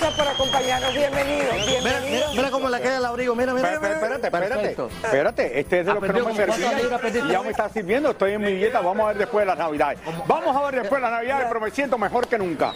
Gracias 0.00 0.18
por 0.18 0.28
acompañarnos, 0.28 0.94
bienvenidos, 0.94 1.52
Mira, 1.52 1.66
mira, 1.66 1.80
bienvenidos. 2.00 2.34
mira 2.34 2.50
cómo 2.50 2.68
le 2.70 2.80
queda 2.80 2.96
el 2.96 3.04
abrigo. 3.04 3.34
Mira, 3.34 3.52
mira, 3.52 3.74
Espérate, 3.74 3.86
mira. 3.86 4.16
espérate, 4.16 4.26
espérate, 4.26 4.54
Perfecto. 4.60 4.90
espérate, 5.04 5.60
este 5.60 5.80
es 5.80 5.86
de 5.86 5.92
lo 5.94 6.00
que 6.00 6.08
no 6.08 6.24
me 6.24 6.34
servía 6.34 7.28
ya 7.30 7.42
me 7.42 7.50
está 7.50 7.68
sirviendo, 7.68 8.10
estoy 8.12 8.32
en 8.32 8.40
mi 8.40 8.52
dieta, 8.54 8.80
vamos 8.80 9.04
a 9.04 9.08
ver 9.08 9.18
después 9.18 9.42
de 9.42 9.46
las 9.46 9.58
navidades. 9.58 9.98
Vamos 10.26 10.56
a 10.56 10.62
ver 10.70 10.80
después 10.80 11.02
de 11.02 11.02
las 11.02 11.10
navidades, 11.10 11.46
pero 11.48 11.60
me 11.60 11.70
siento 11.70 11.98
mejor 11.98 12.26
que 12.28 12.38
nunca. 12.38 12.72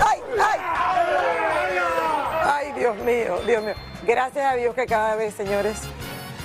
¡Ay, 0.00 0.20
ay! 0.40 0.60
Ay, 2.44 2.72
Dios 2.72 2.96
mío, 2.96 3.40
Dios 3.46 3.62
mío. 3.62 3.74
Gracias 4.06 4.46
a 4.46 4.54
Dios 4.54 4.74
que 4.74 4.86
cada 4.86 5.16
vez, 5.16 5.34
señores, 5.34 5.82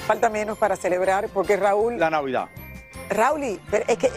falta 0.05 0.29
menos 0.29 0.57
para 0.57 0.75
celebrar, 0.75 1.29
porque 1.29 1.55
Raúl, 1.55 1.97
La 1.97 2.09
Navidad. 2.09 2.49
Raúl, 3.09 3.57
pero 3.71 3.85
es 3.87 3.97
que, 3.97 4.11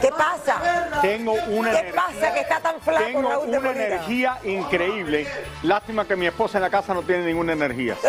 ¿qué 0.00 0.08
pasa? 0.10 0.98
Tengo 1.02 1.32
una 1.48 1.70
¿Qué 1.70 1.78
energía- 1.78 2.02
pasa 2.06 2.34
que 2.34 2.40
está 2.40 2.60
tan 2.60 2.80
flaco 2.80 3.04
Tengo 3.04 3.28
Raúl 3.30 3.50
de 3.50 3.58
una 3.58 3.68
Molina? 3.68 3.86
energía 3.86 4.38
increíble. 4.44 5.26
Lástima 5.62 6.06
que 6.06 6.16
mi 6.16 6.26
esposa 6.26 6.58
en 6.58 6.62
la 6.62 6.70
casa 6.70 6.94
no 6.94 7.02
tiene 7.02 7.24
ninguna 7.26 7.52
energía. 7.52 7.96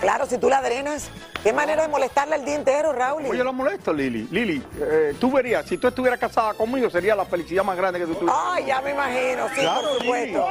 Claro, 0.00 0.26
si 0.26 0.38
tú 0.38 0.48
la 0.48 0.62
drenas, 0.62 1.10
qué 1.42 1.52
manera 1.52 1.82
de 1.82 1.88
molestarla 1.88 2.36
el 2.36 2.44
día 2.44 2.54
entero, 2.54 2.92
Raúl. 2.92 3.26
Oye, 3.26 3.42
lo 3.42 3.52
molesto, 3.52 3.92
Lili. 3.92 4.28
Lili, 4.30 4.62
eh, 4.80 5.12
tú 5.18 5.32
verías, 5.32 5.66
si 5.66 5.76
tú 5.76 5.88
estuvieras 5.88 6.20
casada 6.20 6.54
conmigo, 6.54 6.88
sería 6.88 7.16
la 7.16 7.24
felicidad 7.24 7.64
más 7.64 7.76
grande 7.76 7.98
que 7.98 8.06
tú 8.06 8.14
tuvieras. 8.14 8.38
Ay, 8.44 8.66
ya 8.66 8.80
me 8.80 8.92
imagino, 8.92 9.48
sí, 9.48 9.60
Claro, 9.60 9.88
por 9.88 9.98
supuesto. 9.98 10.48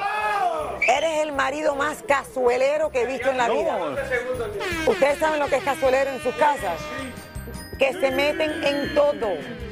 Eres 0.81 1.22
el 1.22 1.31
marido 1.31 1.75
más 1.75 2.04
cazuelero 2.06 2.90
que 2.92 3.04
he 3.04 3.06
visto 3.06 3.30
en 3.30 3.38
la 3.38 3.50
vida. 3.50 3.80
Ustedes 4.86 5.18
saben 5.19 5.40
lo 5.40 5.48
que 5.48 5.56
es 5.56 5.64
cazuelero 5.64 6.12
en 6.12 6.22
sus 6.22 6.36
casas. 6.36 6.81
Que 7.80 7.94
se 7.94 8.12
meten 8.12 8.64
en 8.66 8.94
todo. 8.94 9.30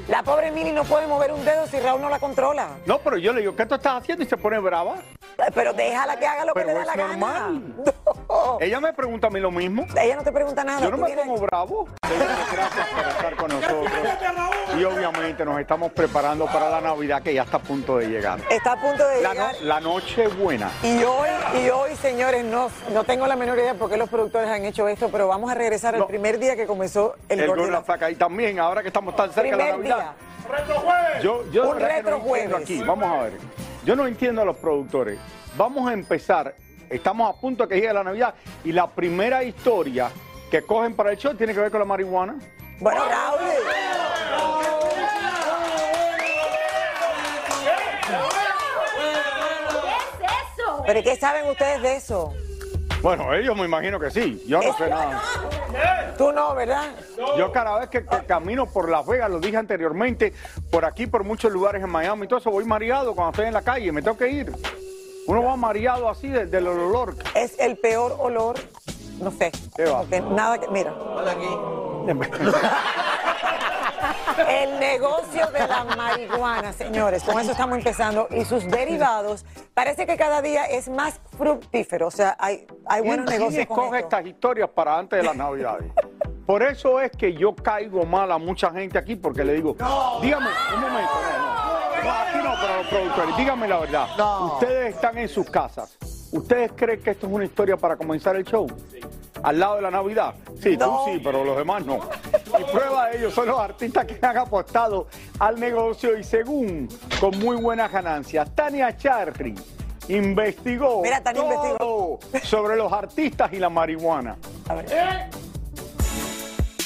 La 0.07 0.21
pobre 0.21 0.51
Mili 0.51 0.71
no 0.71 0.83
puede 0.83 1.07
mover 1.07 1.31
un 1.31 1.43
dedo 1.43 1.65
si 1.65 1.79
Raúl 1.79 1.99
no 2.01 2.09
la 2.09 2.19
controla. 2.19 2.67
no, 2.85 2.99
pero 2.99 3.17
yo 3.17 3.33
le 3.33 3.41
digo, 3.41 3.55
¿qué 3.55 3.65
tú 3.65 3.73
estás 3.75 4.01
haciendo? 4.01 4.23
Y 4.23 4.27
se 4.27 4.37
pone 4.37 4.59
brava. 4.59 4.95
Pero 5.53 5.73
déjala 5.73 6.17
que 6.17 6.27
haga 6.27 6.45
lo 6.45 6.53
que 6.53 6.63
le 6.63 6.73
da 6.73 6.85
la 6.85 6.95
normal. 6.95 7.61
gana. 7.75 7.93
No. 8.27 8.57
Ella 8.61 8.79
me 8.79 8.93
pregunta 8.93 9.27
a 9.27 9.29
mí 9.29 9.39
lo 9.39 9.51
mismo. 9.51 9.85
Ella 10.01 10.15
no 10.15 10.23
te 10.23 10.31
pregunta 10.31 10.63
nada. 10.63 10.81
Yo 10.81 10.91
no 10.91 10.97
me 10.97 11.07
vienes- 11.07 11.25
pongo 11.25 11.41
bravo. 11.41 11.87
Señores, 12.07 12.27
Gracias 12.53 12.87
por 12.89 13.07
estar 13.07 13.35
con 13.35 13.49
nosotros. 13.49 13.91
Y 14.79 14.83
obviamente 14.83 15.45
nos 15.45 15.59
estamos 15.59 15.91
preparando 15.91 16.45
para 16.45 16.69
la 16.69 16.81
Navidad 16.81 17.21
que 17.21 17.33
ya 17.33 17.43
está 17.43 17.57
a 17.57 17.61
punto 17.61 17.97
de 17.97 18.07
llegar. 18.07 18.39
Está 18.49 18.73
a 18.73 18.81
punto 18.81 19.07
de 19.07 19.21
La, 19.21 19.31
llegar. 19.33 19.55
no- 19.59 19.65
la 19.67 19.79
noche 19.79 20.27
buena. 20.27 20.69
Y 20.83 21.03
hoy, 21.03 21.29
y 21.63 21.69
hoy, 21.69 21.95
señores, 21.97 22.43
no, 22.45 22.69
no 22.93 23.03
tengo 23.03 23.27
la 23.27 23.35
menor 23.35 23.57
idea 23.59 23.73
por 23.73 23.89
qué 23.89 23.97
los 23.97 24.09
productores 24.09 24.49
han 24.49 24.65
hecho 24.65 24.87
esto, 24.87 25.09
pero 25.11 25.27
vamos 25.27 25.51
a 25.51 25.55
regresar 25.55 25.93
al 25.95 26.01
No. 26.01 26.07
primer 26.07 26.39
día 26.39 26.55
que 26.55 26.65
comenzó 26.65 27.15
el, 27.29 27.39
El 27.39 27.49
y 27.59 27.63
y 27.63 27.69
la 27.71 27.81
flaca. 27.83 28.09
Y 28.09 28.15
también, 28.15 28.59
ahora 28.59 28.81
que 28.81 28.87
estamos 28.89 29.15
tan 29.15 29.31
cerca 29.31 29.55
de 29.57 29.63
la 29.63 29.73
Primer 29.75 29.89
Navidad. 29.89 30.11
día. 30.11 31.21
Yo, 31.21 31.43
yo 31.51 31.63
de 31.63 31.69
Un 31.69 31.79
retro 31.79 32.11
no 32.17 32.23
jueves. 32.23 32.53
aquí. 32.53 32.81
Vamos 32.83 33.05
a 33.09 33.23
ver. 33.23 33.33
Yo 33.83 33.95
no 33.95 34.05
entiendo 34.07 34.41
a 34.41 34.45
los 34.45 34.57
productores. 34.57 35.17
Vamos 35.57 35.89
a 35.89 35.93
empezar. 35.93 36.53
Estamos 36.89 37.29
a 37.29 37.39
punto 37.39 37.63
de 37.63 37.69
que 37.69 37.75
llegue 37.75 37.93
la 37.93 38.03
Navidad. 38.03 38.35
Y 38.63 38.71
la 38.71 38.87
primera 38.87 39.43
historia 39.43 40.09
que 40.49 40.61
cogen 40.61 40.95
para 40.95 41.11
el 41.11 41.17
show 41.17 41.33
tiene 41.35 41.53
que 41.53 41.59
ver 41.59 41.71
con 41.71 41.79
la 41.79 41.85
marihuana. 41.85 42.35
Bueno, 42.79 43.01
Raúl. 43.05 43.39
¿Qué 50.19 50.25
es 50.25 50.31
eso? 50.53 50.83
¿Pero 50.85 51.03
qué 51.03 51.15
saben 51.15 51.49
ustedes 51.49 51.81
de 51.81 51.95
eso? 51.95 52.33
Bueno, 53.01 53.33
ellos 53.33 53.55
me 53.55 53.65
imagino 53.65 53.99
que 53.99 54.09
sí. 54.09 54.43
Yo 54.47 54.61
no 54.61 54.75
sé 54.77 54.89
nada. 54.89 55.21
Tú 56.17 56.31
no, 56.31 56.55
¿verdad? 56.55 56.91
Yo 57.37 57.51
cada 57.51 57.79
vez 57.79 57.89
que, 57.89 58.03
que 58.03 58.25
camino 58.25 58.65
por 58.65 58.89
Las 58.89 59.05
Vegas, 59.05 59.29
lo 59.29 59.39
dije 59.39 59.57
anteriormente, 59.57 60.33
por 60.71 60.85
aquí, 60.85 61.05
por 61.05 61.23
muchos 61.23 61.51
lugares 61.51 61.83
en 61.83 61.89
Miami 61.89 62.25
y 62.25 62.27
todo 62.27 62.39
eso, 62.39 62.49
voy 62.49 62.65
mareado 62.65 63.13
cuando 63.13 63.31
estoy 63.31 63.45
en 63.47 63.53
la 63.53 63.61
calle, 63.61 63.91
me 63.91 64.01
tengo 64.01 64.17
que 64.17 64.29
ir. 64.29 64.51
Uno 65.27 65.43
va 65.43 65.55
mareado 65.55 66.09
así 66.09 66.27
de- 66.27 66.45
del 66.45 66.67
olor. 66.67 67.15
Es 67.33 67.57
el 67.59 67.77
peor 67.77 68.15
olor, 68.19 68.55
no 69.19 69.31
sé. 69.31 69.51
¿Qué 69.75 69.85
va? 69.85 70.03
nada 70.31 70.59
que, 70.59 70.67
mira. 70.67 70.93
El 74.49 74.79
negocio 74.79 75.47
de 75.51 75.67
la 75.67 75.83
marihuana, 75.95 76.73
señores, 76.73 77.23
con 77.23 77.39
eso 77.39 77.51
estamos 77.51 77.77
empezando. 77.77 78.27
Y 78.29 78.43
sus 78.45 78.69
derivados, 78.69 79.45
parece 79.73 80.05
que 80.05 80.17
cada 80.17 80.41
día 80.41 80.65
es 80.65 80.89
más 80.89 81.19
fructífero. 81.37 82.07
O 82.07 82.11
sea, 82.11 82.35
hay, 82.37 82.67
hay 82.85 83.01
buenos 83.01 83.25
¿Quién 83.27 83.39
negocios 83.39 83.65
con 83.67 83.79
escoge 83.79 83.99
estas 84.01 84.25
historias 84.25 84.69
para 84.69 84.97
antes 84.97 85.19
de 85.19 85.25
las 85.25 85.35
navidades? 85.35 85.91
Por 86.45 86.61
eso 86.61 86.99
es 86.99 87.11
que 87.11 87.33
yo 87.33 87.55
caigo 87.55 88.05
mal 88.05 88.31
a 88.31 88.37
mucha 88.37 88.69
gente 88.71 88.99
aquí 88.99 89.15
porque 89.15 89.43
le 89.43 89.53
digo, 89.53 89.75
dígame, 90.21 90.49
un 90.75 90.81
momento, 90.81 91.11
no, 92.05 92.11
no. 92.11 92.13
No, 92.13 92.19
aquí 92.29 92.37
no, 92.43 92.53
pero 92.61 92.77
los 92.77 92.87
productores, 92.87 93.37
díganme 93.37 93.67
la 93.67 93.79
verdad. 93.79 94.07
Ustedes 94.53 94.95
están 94.95 95.17
en 95.17 95.29
sus 95.29 95.49
casas. 95.49 95.97
¿Ustedes 96.31 96.71
creen 96.75 97.01
que 97.01 97.11
esto 97.11 97.27
es 97.27 97.33
una 97.33 97.45
historia 97.45 97.77
para 97.77 97.95
comenzar 97.95 98.35
el 98.35 98.43
show? 98.43 98.67
Al 99.43 99.59
lado 99.59 99.75
de 99.75 99.81
la 99.83 99.91
Navidad. 99.91 100.33
Sí, 100.61 100.75
No. 100.75 101.03
tú 101.05 101.11
sí, 101.11 101.21
pero 101.23 101.43
los 101.43 101.55
demás 101.57 101.85
no. 101.85 101.99
Y 102.59 102.63
prueba 102.71 103.09
de 103.09 103.17
ello 103.17 103.31
son 103.31 103.47
los 103.47 103.59
artistas 103.59 104.05
que 104.05 104.17
han 104.25 104.37
apostado 104.37 105.07
al 105.39 105.59
negocio 105.59 106.17
y 106.17 106.23
según 106.23 106.89
con 107.19 107.37
muy 107.39 107.55
buenas 107.57 107.91
ganancias. 107.91 108.49
Tania 108.55 108.95
Charry 108.97 109.53
investigó 110.07 111.01
Mira, 111.03 111.21
Tania 111.21 111.43
todo 111.77 112.19
sobre 112.43 112.75
los 112.75 112.91
artistas 112.91 113.51
y 113.53 113.57
la 113.57 113.69
marihuana. 113.69 114.35
A 114.67 114.75
ver. 114.75 114.85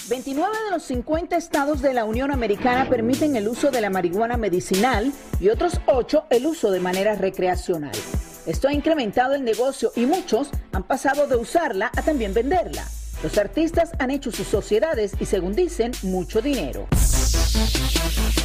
29 0.09 0.51
de 0.65 0.71
los 0.71 0.83
50 0.83 1.37
estados 1.37 1.83
de 1.83 1.93
la 1.93 2.03
Unión 2.03 2.31
Americana 2.31 2.89
permiten 2.89 3.35
el 3.35 3.47
uso 3.47 3.69
de 3.69 3.79
la 3.79 3.91
marihuana 3.91 4.37
medicinal 4.37 5.13
y 5.39 5.49
otros 5.49 5.79
8 5.85 6.25
el 6.31 6.47
uso 6.47 6.71
de 6.71 6.79
manera 6.79 7.13
recreacional. 7.13 7.91
Esto 8.47 8.67
ha 8.67 8.73
incrementado 8.73 9.35
el 9.35 9.43
negocio 9.43 9.91
y 9.95 10.07
muchos 10.07 10.49
han 10.71 10.81
pasado 10.81 11.27
de 11.27 11.35
usarla 11.35 11.91
a 11.95 12.01
también 12.01 12.33
venderla. 12.33 12.87
Los 13.21 13.37
artistas 13.37 13.91
han 13.99 14.09
hecho 14.09 14.31
sus 14.31 14.47
sociedades 14.47 15.11
y 15.19 15.25
según 15.27 15.53
dicen, 15.53 15.91
mucho 16.01 16.41
dinero. 16.41 16.87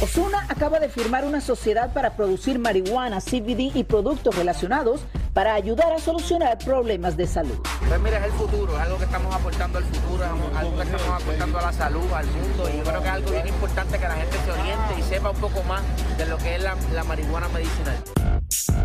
Osuna 0.03 0.45
acaba 0.49 0.79
de 0.79 0.89
firmar 0.89 1.25
una 1.25 1.41
sociedad 1.41 1.93
para 1.93 2.15
producir 2.15 2.59
marihuana, 2.59 3.21
CBD 3.21 3.71
y 3.73 3.85
productos 3.85 4.35
relacionados 4.35 5.01
para 5.35 5.53
ayudar 5.53 5.91
a 5.91 5.99
solucionar 5.99 6.57
problemas 6.57 7.17
de 7.17 7.27
salud. 7.27 7.59
Pues 7.89 7.99
mira, 7.99 8.19
es 8.19 8.25
el 8.27 8.31
futuro, 8.31 8.73
es 8.73 8.81
algo 8.81 8.97
que 8.97 9.03
estamos 9.03 9.35
aportando 9.35 9.79
al 9.79 9.83
futuro, 9.83 10.23
es 10.23 10.57
algo 10.57 10.77
que 10.77 10.83
estamos 10.83 11.21
aportando 11.21 11.59
a 11.59 11.61
la 11.61 11.73
salud, 11.73 12.13
al 12.13 12.25
mundo, 12.27 12.69
y 12.73 12.77
yo 12.77 12.83
creo 12.83 13.01
que 13.01 13.07
es 13.07 13.13
algo 13.13 13.31
bien 13.31 13.47
importante 13.49 13.99
que 13.99 14.07
la 14.07 14.15
gente 14.15 14.37
se 14.45 14.51
oriente 14.51 14.93
y 14.97 15.01
sepa 15.03 15.31
un 15.31 15.37
poco 15.37 15.61
más 15.63 15.81
de 16.17 16.25
lo 16.25 16.37
que 16.37 16.55
es 16.55 16.63
la, 16.63 16.77
la 16.93 17.03
marihuana 17.03 17.49
medicinal. 17.49 17.97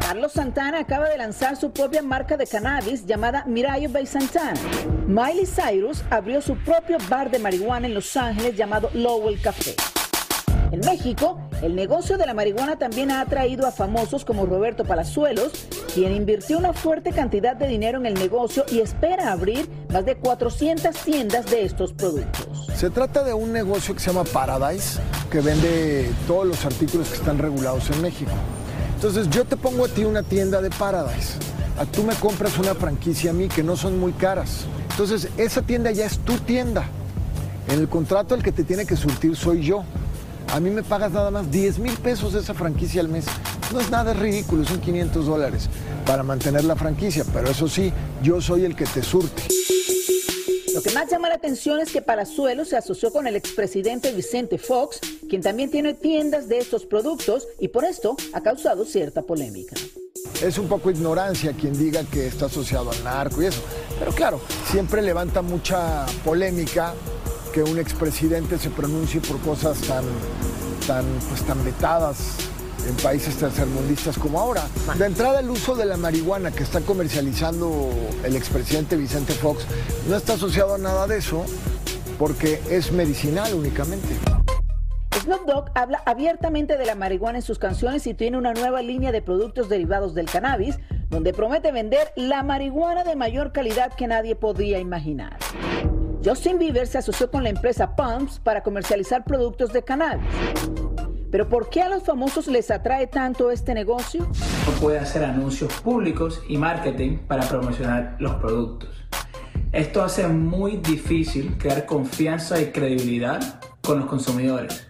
Carlos 0.01 0.33
Santana 0.33 0.81
acaba 0.81 1.09
de 1.09 1.19
lanzar 1.19 1.57
su 1.57 1.71
propia 1.71 2.03
marca 2.03 2.37
de 2.37 2.49
cannabis 2.49 3.07
llamada 3.07 3.45
Mirayo 3.47 3.89
by 3.89 4.05
Santana. 4.05 4.59
Miley 5.07 5.47
Cyrus 5.47 6.03
abrió 6.11 6.43
su 6.43 6.57
propio 6.57 6.99
bar 7.09 7.31
de 7.31 7.39
marihuana 7.39 7.87
en 7.87 7.95
Los 7.95 8.17
Ángeles 8.17 8.57
llamado 8.57 8.91
Lowell 8.93 9.41
Café. 9.41 9.77
En 10.73 10.81
México, 10.81 11.41
el 11.63 11.75
negocio 11.75 12.17
de 12.17 12.27
la 12.27 12.35
marihuana 12.35 12.79
también 12.79 13.11
ha 13.11 13.21
atraído 13.21 13.67
a 13.67 13.73
famosos 13.73 14.25
como 14.25 14.47
Roberto 14.47 14.85
Palazuelos, 14.85 15.51
quien 15.93 16.15
invirtió 16.15 16.59
una 16.59 16.73
fuerte 16.73 17.11
cantidad 17.11 17.57
de 17.57 17.67
dinero 17.67 17.99
en 17.99 18.07
el 18.07 18.15
negocio 18.15 18.65
y 18.71 18.79
espera 18.79 19.33
abrir 19.33 19.69
más 19.93 20.05
de 20.07 20.17
400 20.17 20.95
tiendas 20.97 21.47
de 21.51 21.65
estos 21.65 21.93
productos. 21.93 22.69
Se 22.77 22.89
trata 22.89 23.25
de 23.25 23.35
un 23.35 23.53
negocio 23.53 23.95
que 23.95 24.01
se 24.01 24.13
llama 24.13 24.23
Paradise, 24.25 25.01
que 25.29 25.41
vende 25.41 26.09
todos 26.29 26.47
los 26.47 26.65
artículos 26.65 27.09
que 27.09 27.17
están 27.17 27.39
regulados 27.39 27.91
en 27.91 28.01
México. 28.01 28.31
Entonces 28.95 29.29
yo 29.29 29.45
te 29.45 29.57
pongo 29.57 29.87
a 29.87 29.89
ti 29.89 30.05
una 30.05 30.23
tienda 30.23 30.63
de 30.63 30.71
Paradise. 30.71 31.35
A 31.79 31.85
tú 31.85 32.05
me 32.05 32.15
compras 32.15 32.59
una 32.59 32.77
franquicia 32.77 33.33
a 33.33 33.35
mí 33.35 33.49
que 33.49 33.65
no 33.65 33.77
son 33.77 33.99
muy 33.99 34.13
caras. 34.13 34.67
Entonces 34.91 35.29
esa 35.37 35.63
tienda 35.63 35.91
ya 35.91 36.07
es 36.07 36.19
tu 36.19 36.39
tienda. 36.39 36.85
En 37.69 37.81
el 37.81 37.89
contrato 37.89 38.37
el 38.37 38.43
que 38.43 38.53
te 38.53 38.63
tiene 38.63 38.87
que 38.87 38.97
surtir 38.97 39.35
soy 39.35 39.63
yo. 39.63 39.83
A 40.53 40.59
mí 40.59 40.69
me 40.71 40.83
pagas 40.83 41.13
nada 41.13 41.31
más 41.31 41.49
10 41.49 41.79
mil 41.79 41.97
pesos 41.99 42.33
de 42.33 42.41
esa 42.41 42.55
franquicia 42.55 43.01
al 43.01 43.09
mes. 43.09 43.25
No 43.73 43.79
es 43.79 43.89
nada 43.89 44.13
ridículo, 44.13 44.65
son 44.65 44.81
500 44.81 45.25
dólares 45.25 45.69
para 46.05 46.25
mantener 46.25 46.65
la 46.65 46.75
franquicia, 46.75 47.25
pero 47.33 47.49
eso 47.49 47.69
sí, 47.69 47.93
yo 48.21 48.41
soy 48.41 48.65
el 48.65 48.75
que 48.75 48.85
te 48.85 49.01
surte. 49.01 49.45
Lo 50.75 50.83
que 50.83 50.91
más 50.91 51.09
llama 51.09 51.29
la 51.29 51.37
atención 51.37 51.79
es 51.79 51.93
que 51.93 52.03
Palazuelo 52.03 52.65
se 52.65 52.77
asoció 52.77 53.13
con 53.13 53.29
el 53.29 53.37
expresidente 53.37 54.13
Vicente 54.13 54.59
Fox, 54.59 54.99
quien 55.29 55.41
también 55.41 55.71
tiene 55.71 55.95
tiendas 55.95 56.49
de 56.49 56.59
estos 56.59 56.85
productos 56.85 57.47
y 57.61 57.69
por 57.69 57.85
esto 57.85 58.17
ha 58.33 58.41
causado 58.41 58.85
cierta 58.85 59.23
polémica. 59.23 59.77
Es 60.43 60.59
un 60.59 60.69
poco 60.69 60.91
ignorancia 60.91 61.53
quien 61.53 61.79
diga 61.79 62.03
que 62.05 62.27
está 62.27 62.47
asociado 62.47 62.91
al 62.91 63.05
narco 63.05 63.43
y 63.43 63.47
eso. 63.47 63.61
Pero 63.99 64.11
claro, 64.13 64.41
siempre 64.71 65.03
levanta 65.03 65.43
mucha 65.43 66.07
polémica 66.25 66.95
que 67.53 67.63
un 67.63 67.79
expresidente 67.79 68.59
se 68.59 68.71
pronuncie 68.71 69.21
por 69.21 69.39
cosas 69.41 69.79
tan, 69.81 70.05
tan, 70.87 71.05
pues, 71.29 71.43
tan 71.43 71.65
vetadas 71.65 72.37
en 72.89 72.97
países 72.97 73.37
tercermundistas 73.37 74.19
como 74.19 74.41
ahora. 74.41 74.63
De 74.97 75.07
entrada, 75.07 75.41
el 75.41 75.51
uso 75.51 75.75
de 75.75 75.85
la 75.85 75.97
marihuana 75.97 76.51
que 76.51 76.63
está 76.63 76.81
comercializando 76.81 77.91
el 78.25 78.37
expresidente 78.37 78.97
Vicente 78.97 79.33
Fox 79.33 79.65
no 80.09 80.17
está 80.17 80.35
asociado 80.35 80.75
a 80.75 80.79
nada 80.79 81.07
de 81.07 81.19
eso 81.19 81.45
porque 82.19 82.61
es 82.71 82.93
medicinal 82.93 83.55
únicamente. 83.55 84.09
Snoop 85.23 85.47
Dogg 85.47 85.71
habla 85.75 86.03
abiertamente 86.07 86.79
de 86.79 86.87
la 86.87 86.95
marihuana 86.95 87.39
en 87.39 87.43
sus 87.43 87.59
canciones 87.59 88.07
y 88.07 88.15
tiene 88.15 88.39
una 88.39 88.55
nueva 88.55 88.81
línea 88.81 89.13
de 89.13 89.21
productos 89.21 89.69
derivados 89.69 90.15
del 90.15 90.31
cannabis, 90.31 90.79
donde 91.11 91.35
promete 91.35 91.73
vender 91.73 92.13
la 92.17 92.43
marihuana 92.43 93.05
de 93.05 93.17
mayor 93.17 93.53
calidad 93.53 93.93
que 93.93 94.07
nadie 94.07 94.35
podría 94.35 94.79
imaginar. 94.79 95.37
Justin 96.23 96.59
Bieber 96.59 96.87
se 96.87 96.99
asoció 96.99 97.31
con 97.31 97.43
la 97.43 97.49
empresa 97.49 97.97
Pumps 97.97 98.39
para 98.39 98.63
comercializar 98.63 99.25
productos 99.25 99.73
de 99.73 99.83
cannabis. 99.83 100.27
Pero 101.31 101.49
¿por 101.49 101.71
qué 101.71 101.81
a 101.81 101.89
los 101.89 102.03
famosos 102.03 102.47
les 102.47 102.71
atrae 102.71 103.07
tanto 103.07 103.51
este 103.51 103.73
negocio? 103.73 104.29
Puede 104.81 104.99
hacer 104.99 105.25
anuncios 105.25 105.73
públicos 105.81 106.43
y 106.47 106.59
marketing 106.59 107.19
para 107.27 107.49
promocionar 107.49 108.17
los 108.19 108.35
productos. 108.35 108.91
Esto 109.73 110.03
hace 110.03 110.27
muy 110.29 110.77
difícil 110.77 111.57
crear 111.57 111.87
confianza 111.87 112.61
y 112.61 112.67
credibilidad 112.67 113.61
con 113.81 114.01
los 114.01 114.09
consumidores, 114.09 114.89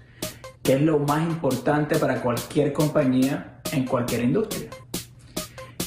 que 0.62 0.74
es 0.74 0.82
lo 0.82 0.98
más 0.98 1.22
importante 1.22 1.96
para 1.96 2.22
cualquier 2.22 2.72
compañía 2.72 3.60
en 3.72 3.84
cualquier 3.84 4.22
industria. 4.24 4.70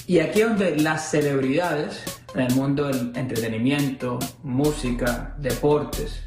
Y 0.07 0.19
aquí 0.19 0.42
es 0.42 0.48
donde 0.48 0.78
las 0.78 1.10
celebridades 1.10 2.12
en 2.36 2.42
el 2.42 2.56
mundo 2.56 2.88
del 2.88 3.12
entretenimiento, 3.16 4.20
música, 4.44 5.36
deportes, 5.38 6.24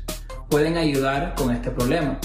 pueden 0.48 0.76
ayudar 0.76 1.34
con 1.34 1.50
este 1.50 1.70
problema. 1.70 2.18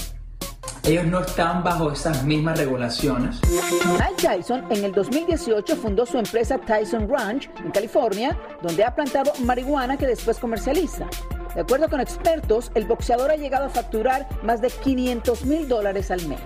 Ellos 0.84 1.06
no 1.06 1.20
están 1.20 1.62
bajo 1.62 1.92
esas 1.92 2.24
mismas 2.24 2.58
regulaciones. 2.58 3.40
Mike 3.46 4.20
Tyson 4.20 4.64
en 4.70 4.84
el 4.84 4.92
2018 4.92 5.76
fundó 5.76 6.04
su 6.04 6.18
empresa 6.18 6.58
Tyson 6.58 7.08
Ranch 7.08 7.48
en 7.64 7.70
California, 7.70 8.36
donde 8.62 8.82
ha 8.82 8.92
plantado 8.92 9.32
marihuana 9.44 9.96
que 9.96 10.08
después 10.08 10.40
comercializa. 10.40 11.06
De 11.54 11.60
acuerdo 11.60 11.88
con 11.88 12.00
expertos, 12.00 12.72
el 12.74 12.86
boxeador 12.86 13.30
ha 13.30 13.36
llegado 13.36 13.66
a 13.66 13.68
facturar 13.68 14.26
más 14.42 14.60
de 14.60 14.70
500 14.70 15.44
mil 15.44 15.68
dólares 15.68 16.10
al 16.10 16.26
mes. 16.26 16.40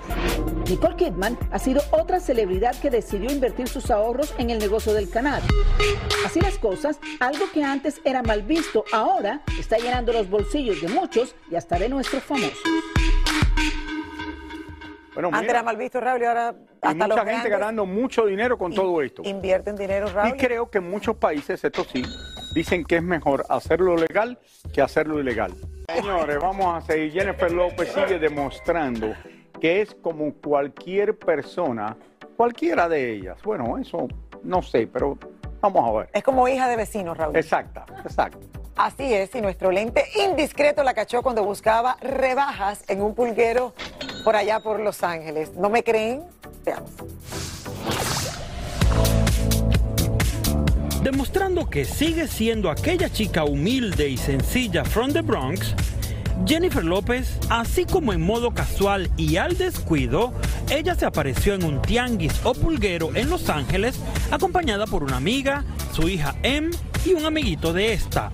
Nicole 0.68 0.96
Kidman 0.96 1.38
ha 1.52 1.58
sido 1.58 1.80
otra 1.92 2.20
celebridad 2.20 2.74
que 2.74 2.90
decidió 2.90 3.30
invertir 3.30 3.68
sus 3.68 3.90
ahorros 3.90 4.34
en 4.36 4.50
el 4.50 4.58
negocio 4.58 4.92
del 4.92 5.08
cannabis. 5.08 5.48
Así 6.26 6.40
las 6.40 6.58
cosas, 6.58 6.98
algo 7.20 7.46
que 7.54 7.62
antes 7.62 8.00
era 8.04 8.22
mal 8.22 8.42
visto, 8.42 8.84
ahora 8.92 9.42
está 9.58 9.78
llenando 9.78 10.12
los 10.12 10.28
bolsillos 10.28 10.82
de 10.82 10.88
muchos 10.88 11.34
y 11.50 11.54
hasta 11.54 11.78
de 11.78 11.88
nuestros 11.88 12.22
famosos. 12.24 12.58
Bueno, 15.16 15.28
Antes 15.28 15.40
mira, 15.40 15.52
era 15.52 15.62
mal 15.62 15.78
visto, 15.78 15.98
Raúl, 15.98 16.20
y 16.20 16.24
ahora 16.26 16.48
hay 16.50 16.54
hasta 16.92 17.08
los 17.08 17.16
mucha 17.16 17.30
gente 17.30 17.48
grandes 17.48 17.50
ganando 17.50 17.86
mucho 17.86 18.26
dinero 18.26 18.58
con 18.58 18.74
todo 18.74 19.00
esto. 19.00 19.22
invierten 19.24 19.74
dinero, 19.74 20.08
Raúl. 20.12 20.28
Y 20.28 20.32
creo 20.38 20.70
que 20.70 20.76
en 20.76 20.90
muchos 20.90 21.16
países, 21.16 21.64
esto 21.64 21.84
sí, 21.84 22.02
dicen 22.54 22.84
que 22.84 22.96
es 22.96 23.02
mejor 23.02 23.46
hacerlo 23.48 23.96
legal 23.96 24.38
que 24.74 24.82
hacerlo 24.82 25.18
ilegal. 25.18 25.54
Señores, 25.88 26.38
vamos 26.38 26.66
a 26.76 26.86
seguir. 26.86 27.12
Jennifer 27.12 27.50
López 27.50 27.94
sigue 27.94 28.18
demostrando 28.18 29.14
que 29.58 29.80
es 29.80 29.94
como 29.94 30.34
cualquier 30.34 31.18
persona, 31.18 31.96
cualquiera 32.36 32.86
de 32.86 33.12
ellas. 33.12 33.40
Bueno, 33.42 33.78
eso 33.78 34.08
no 34.42 34.60
sé, 34.60 34.86
pero 34.86 35.16
vamos 35.62 35.88
a 35.88 35.98
ver. 35.98 36.10
Es 36.12 36.22
como 36.22 36.46
hija 36.46 36.68
de 36.68 36.76
vecinos, 36.76 37.16
Raúl. 37.16 37.34
Exacta, 37.34 37.86
exacto. 38.04 38.46
Así 38.76 39.14
es, 39.14 39.34
y 39.34 39.40
nuestro 39.40 39.70
lente 39.72 40.04
indiscreto 40.22 40.84
la 40.84 40.92
cachó 40.92 41.22
cuando 41.22 41.42
buscaba 41.42 41.96
rebajas 42.02 42.84
en 42.88 43.00
un 43.00 43.14
pulguero 43.14 43.72
por 44.22 44.36
allá 44.36 44.60
por 44.60 44.80
Los 44.80 45.02
Ángeles. 45.02 45.54
¿No 45.54 45.70
me 45.70 45.82
creen? 45.82 46.22
Veamos. 46.62 46.90
Demostrando 51.02 51.70
que 51.70 51.86
sigue 51.86 52.28
siendo 52.28 52.70
aquella 52.70 53.08
chica 53.08 53.44
humilde 53.44 54.08
y 54.08 54.18
sencilla 54.18 54.84
from 54.84 55.12
the 55.12 55.22
Bronx, 55.22 55.74
Jennifer 56.44 56.84
López, 56.84 57.38
así 57.48 57.86
como 57.86 58.12
en 58.12 58.20
modo 58.20 58.52
casual 58.52 59.10
y 59.16 59.38
al 59.38 59.56
descuido, 59.56 60.34
ella 60.68 60.94
se 60.94 61.06
apareció 61.06 61.54
en 61.54 61.64
un 61.64 61.80
tianguis 61.80 62.44
o 62.44 62.52
pulguero 62.52 63.14
en 63.14 63.30
Los 63.30 63.48
Ángeles, 63.48 63.98
acompañada 64.30 64.86
por 64.86 65.02
una 65.02 65.16
amiga, 65.16 65.64
su 65.94 66.08
hija 66.08 66.34
Em 66.42 66.70
y 67.06 67.14
un 67.14 67.24
amiguito 67.24 67.72
de 67.72 67.94
esta. 67.94 68.30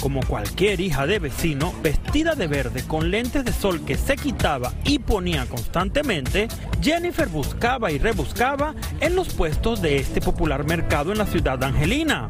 Como 0.00 0.20
cualquier 0.22 0.80
hija 0.80 1.06
de 1.06 1.18
vecino, 1.18 1.74
vestida 1.82 2.34
de 2.34 2.46
verde 2.46 2.84
con 2.86 3.10
lentes 3.10 3.44
de 3.44 3.52
sol 3.52 3.84
que 3.84 3.98
se 3.98 4.16
quitaba 4.16 4.72
y 4.84 4.98
ponía 4.98 5.44
constantemente, 5.44 6.48
Jennifer 6.80 7.28
buscaba 7.28 7.92
y 7.92 7.98
rebuscaba 7.98 8.74
en 9.00 9.14
los 9.14 9.34
puestos 9.34 9.82
de 9.82 9.96
este 9.96 10.22
popular 10.22 10.64
mercado 10.64 11.12
en 11.12 11.18
la 11.18 11.26
ciudad 11.26 11.58
de 11.58 11.66
Angelina. 11.66 12.28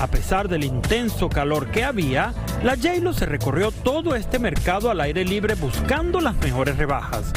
A 0.00 0.08
pesar 0.08 0.48
del 0.48 0.64
intenso 0.64 1.28
calor 1.28 1.68
que 1.70 1.84
había, 1.84 2.34
la 2.64 2.74
J-Lo 2.74 3.12
se 3.12 3.26
recorrió 3.26 3.70
todo 3.70 4.16
este 4.16 4.40
mercado 4.40 4.90
al 4.90 5.00
aire 5.00 5.24
libre 5.24 5.54
buscando 5.54 6.20
las 6.20 6.34
mejores 6.36 6.76
rebajas. 6.76 7.32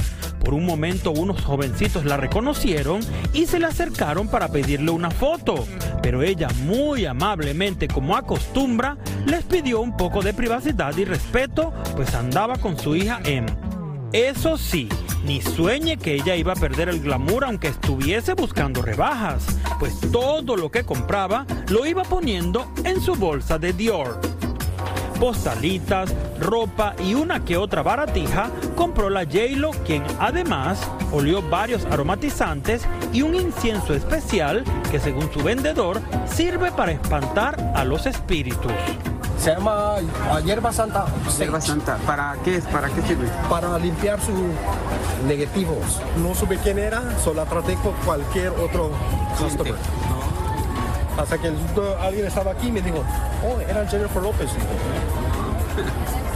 Por 0.48 0.54
un 0.54 0.66
momento 0.66 1.12
unos 1.12 1.44
jovencitos 1.44 2.06
la 2.06 2.16
reconocieron 2.16 3.02
y 3.34 3.48
se 3.48 3.60
le 3.60 3.66
acercaron 3.66 4.30
para 4.30 4.48
pedirle 4.48 4.92
una 4.92 5.12
foto, 5.12 5.68
pero 6.02 6.24
ella 6.24 6.48
muy 6.64 7.06
amablemente 7.06 7.90
como 7.90 8.16
acostumbra 8.16 8.96
les 9.26 9.44
pidió 9.44 9.82
un 9.82 9.98
poco 9.98 10.22
de 10.22 10.34
privacidad 10.34 10.96
y 10.96 11.04
respeto, 11.04 11.74
pues 11.98 12.16
andaba 12.16 12.56
con 12.60 12.80
su 12.80 12.96
hija 12.96 13.20
Em. 13.26 13.46
Eso 14.14 14.58
sí, 14.58 14.88
ni 15.26 15.42
sueñe 15.42 15.98
que 15.98 16.16
ella 16.16 16.38
iba 16.38 16.54
a 16.54 16.56
perder 16.56 16.88
el 16.88 17.02
glamour 17.02 17.44
aunque 17.44 17.68
estuviese 17.68 18.34
buscando 18.34 18.82
rebajas, 18.82 19.46
pues 19.80 20.00
todo 20.14 20.56
lo 20.56 20.72
que 20.72 20.86
compraba 20.86 21.46
lo 21.68 21.86
iba 21.86 22.04
poniendo 22.04 22.72
en 22.86 23.02
su 23.02 23.16
bolsa 23.16 23.60
de 23.60 23.74
Dior. 23.74 24.37
Postalitas, 25.20 26.14
ropa 26.40 26.96
y 27.04 27.14
una 27.14 27.44
que 27.44 27.58
otra 27.58 27.84
baratija, 27.84 28.50
compró 28.76 29.10
la 29.10 29.26
J-Lo, 29.26 29.72
quien 29.86 30.04
además 30.20 30.80
olió 31.12 31.42
varios 31.42 31.86
aromatizantes 31.86 32.86
y 33.14 33.22
un 33.22 33.36
incienso 33.36 33.94
especial 33.94 34.64
que 34.92 35.00
según 35.00 35.32
su 35.32 35.42
vendedor 35.44 36.02
sirve 36.26 36.72
para 36.72 36.92
espantar 36.92 37.74
a 37.76 37.84
los 37.84 38.06
espíritus. 38.06 38.72
Se 39.40 39.52
llama 39.52 39.96
hierba 40.44 40.74
santa. 40.74 41.06
Hierba 41.38 41.62
santa, 41.62 41.98
¿para 42.06 42.36
qué, 42.44 42.60
¿para 42.72 42.90
qué 42.90 43.02
sirve? 43.04 43.30
Para 43.50 43.78
limpiar 43.78 44.20
sus 44.20 44.36
negativos. 45.28 46.02
No 46.22 46.34
supe 46.36 46.58
quién 46.58 46.80
era, 46.80 47.18
solo 47.20 47.44
la 47.44 47.46
traté 47.46 47.76
con 47.76 47.94
cualquier 48.06 48.50
otro 48.50 48.92
customer. 49.40 49.76
Hasta 51.18 51.38
que 51.38 51.48
el- 51.48 51.58
alguien 52.00 52.28
estaba 52.28 52.52
aquí 52.52 52.68
y 52.68 52.72
me 52.72 52.82
dijo, 52.82 53.04
oh, 53.46 53.60
era 53.62 53.88
Jennifer 53.88 54.22
López. 54.22 54.50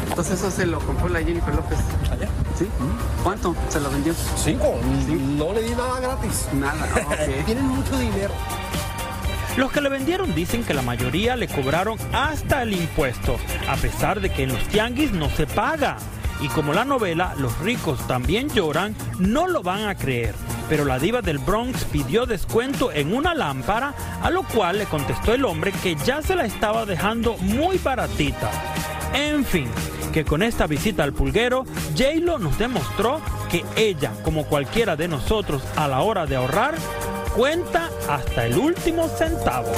Entonces 0.09 0.39
eso 0.39 0.51
se 0.51 0.65
lo 0.65 0.79
compró 0.79 1.07
la 1.09 1.19
Jennifer 1.19 1.53
López. 1.55 1.77
¿Allá? 2.11 2.27
¿Sí? 2.57 2.67
¿Cuánto 3.23 3.55
se 3.69 3.79
lo 3.79 3.89
vendió? 3.89 4.13
Cinco. 4.35 4.75
No 5.37 5.53
le 5.53 5.61
di 5.63 5.71
nada 5.71 5.99
gratis. 5.99 6.47
Nada. 6.53 6.85
Tienen 7.45 7.67
mucho 7.67 7.97
dinero. 7.97 8.33
Los 9.57 9.71
que 9.71 9.81
le 9.81 9.89
vendieron 9.89 10.33
dicen 10.33 10.63
que 10.63 10.73
la 10.73 10.81
mayoría 10.81 11.35
le 11.35 11.47
cobraron 11.47 11.97
hasta 12.13 12.61
el 12.63 12.73
impuesto, 12.73 13.35
a 13.69 13.75
pesar 13.75 14.21
de 14.21 14.31
que 14.31 14.43
en 14.43 14.53
los 14.53 14.63
tianguis 14.69 15.11
no 15.11 15.29
se 15.29 15.45
paga. 15.45 15.97
Y 16.41 16.47
como 16.47 16.73
la 16.73 16.85
novela 16.85 17.35
Los 17.37 17.59
ricos 17.59 17.99
también 18.07 18.49
lloran, 18.49 18.95
no 19.19 19.47
lo 19.47 19.61
van 19.61 19.87
a 19.87 19.95
creer. 19.95 20.33
Pero 20.71 20.85
la 20.85 20.99
diva 20.99 21.21
del 21.21 21.37
Bronx 21.37 21.83
pidió 21.83 22.25
descuento 22.25 22.93
en 22.93 23.13
una 23.13 23.35
lámpara, 23.35 23.93
a 24.21 24.29
lo 24.29 24.43
cual 24.43 24.77
le 24.77 24.85
contestó 24.85 25.33
el 25.33 25.43
hombre 25.43 25.73
que 25.73 25.95
ya 25.95 26.21
se 26.21 26.33
la 26.33 26.45
estaba 26.45 26.85
dejando 26.85 27.35
muy 27.39 27.77
baratita. 27.77 28.49
En 29.13 29.43
fin, 29.43 29.67
que 30.13 30.23
con 30.23 30.41
esta 30.41 30.67
visita 30.67 31.03
al 31.03 31.11
pulguero, 31.11 31.65
J-Lo 31.97 32.39
nos 32.39 32.57
demostró 32.57 33.19
que 33.49 33.65
ella, 33.75 34.13
como 34.23 34.45
cualquiera 34.45 34.95
de 34.95 35.09
nosotros 35.09 35.61
a 35.75 35.89
la 35.89 35.99
hora 36.03 36.25
de 36.25 36.37
ahorrar, 36.37 36.75
cuenta 37.35 37.89
hasta 38.07 38.45
el 38.45 38.57
último 38.57 39.09
centavo. 39.09 39.73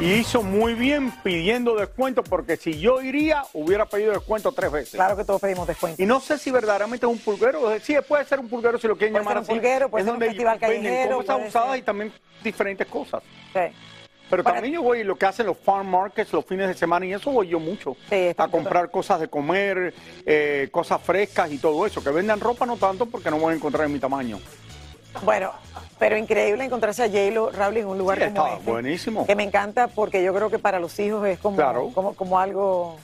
Y 0.00 0.12
hizo 0.12 0.44
muy 0.44 0.74
bien 0.74 1.10
pidiendo 1.24 1.74
descuento 1.74 2.22
porque 2.22 2.56
si 2.56 2.78
yo 2.78 3.02
iría, 3.02 3.42
hubiera 3.52 3.84
pedido 3.84 4.12
descuento 4.12 4.52
tres 4.52 4.70
veces. 4.70 4.94
Claro 4.94 5.16
que 5.16 5.24
todos 5.24 5.40
pedimos 5.40 5.66
descuento. 5.66 6.00
Y 6.00 6.06
no 6.06 6.20
sé 6.20 6.38
si 6.38 6.52
verdaderamente 6.52 7.04
es 7.04 7.10
un 7.10 7.18
pulguero. 7.18 7.76
Sí, 7.80 7.96
puede 8.06 8.24
ser 8.24 8.38
un 8.38 8.48
pulguero 8.48 8.78
si 8.78 8.86
lo 8.86 8.96
quieren 8.96 9.12
Puede 9.14 9.24
llamar 9.24 9.38
ser 9.38 9.38
un 9.38 9.44
así. 9.44 9.52
pulguero, 9.54 9.88
puede 9.88 10.02
es 10.02 10.04
ser 10.06 10.12
un 10.12 10.18
donde 10.20 10.26
festival 10.28 10.58
venden 10.60 10.82
callejero, 10.82 11.16
cosas 11.16 11.48
usadas 11.48 11.70
ser. 11.70 11.78
y 11.78 11.82
también 11.82 12.12
diferentes 12.44 12.86
cosas. 12.86 13.22
Sí. 13.52 13.60
Pero 14.30 14.44
también 14.44 14.74
yo 14.74 14.82
voy, 14.82 15.02
lo 15.02 15.16
que 15.16 15.26
hacen 15.26 15.46
los 15.46 15.56
farm 15.56 15.88
markets 15.88 16.32
los 16.32 16.44
fines 16.44 16.68
de 16.68 16.74
semana 16.74 17.04
y 17.06 17.14
eso 17.14 17.32
voy 17.32 17.48
yo 17.48 17.58
mucho. 17.58 17.96
a 18.36 18.48
comprar 18.48 18.90
cosas 18.92 19.18
de 19.20 19.28
comer, 19.28 19.94
eh, 20.24 20.68
cosas 20.70 21.00
frescas 21.02 21.50
y 21.50 21.58
todo 21.58 21.84
eso. 21.86 22.04
Que 22.04 22.10
vendan 22.10 22.38
ropa 22.38 22.66
no 22.66 22.76
tanto 22.76 23.06
porque 23.06 23.30
no 23.30 23.38
voy 23.38 23.54
a 23.54 23.56
encontrar 23.56 23.86
en 23.86 23.94
mi 23.94 23.98
tamaño. 23.98 24.38
Bueno, 25.22 25.52
pero 25.98 26.16
increíble 26.16 26.64
encontrarse 26.64 27.02
a 27.02 27.06
J-Lo, 27.06 27.50
en 27.52 27.86
un 27.86 27.98
lugar 27.98 28.18
Sí, 28.18 28.24
como 28.24 28.46
está 28.46 28.58
este. 28.58 28.70
buenísimo. 28.70 29.26
Que 29.26 29.34
me 29.34 29.42
encanta 29.44 29.88
porque 29.88 30.22
yo 30.22 30.32
creo 30.34 30.50
que 30.50 30.58
para 30.58 30.78
los 30.78 30.98
hijos 30.98 31.26
es 31.26 31.38
como, 31.38 31.56
Claro. 31.56 31.90
como, 31.94 32.14
como 32.14 32.38
algo, 32.38 32.96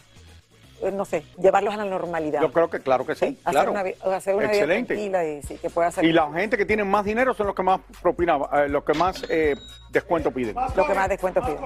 eh, 0.82 0.90
no 0.92 1.04
sé, 1.04 1.24
llevarlos 1.40 1.74
a 1.74 1.78
la 1.78 1.84
normalidad. 1.84 2.40
Yo 2.40 2.52
creo 2.52 2.70
que 2.70 2.80
claro 2.80 3.04
que 3.06 3.14
sí. 3.14 3.38
hacer 3.44 3.64
claro. 3.64 3.72
una, 3.72 4.16
hacer 4.16 4.34
una 4.34 4.44
vida 4.46 4.52
Excelente. 4.54 4.94
tranquila 4.94 5.24
y 5.24 5.42
sí, 5.42 5.56
que 5.58 5.70
pueda 5.70 5.88
hacer 5.88 6.04
Y 6.04 6.12
la 6.12 6.30
gente 6.32 6.56
que 6.56 6.64
tiene 6.66 6.84
más 6.84 7.04
dinero 7.04 7.34
son 7.34 7.46
los 7.48 7.56
que 7.56 7.62
más 7.62 7.80
propina, 8.00 8.38
eh, 8.52 8.68
los 8.68 8.84
que 8.84 8.94
más 8.94 9.22
eh, 9.28 9.56
descuento 9.90 10.30
piden. 10.30 10.54
lo 10.76 10.86
que 10.86 10.94
más 10.94 11.08
descuento 11.08 11.40
piden. 11.42 11.58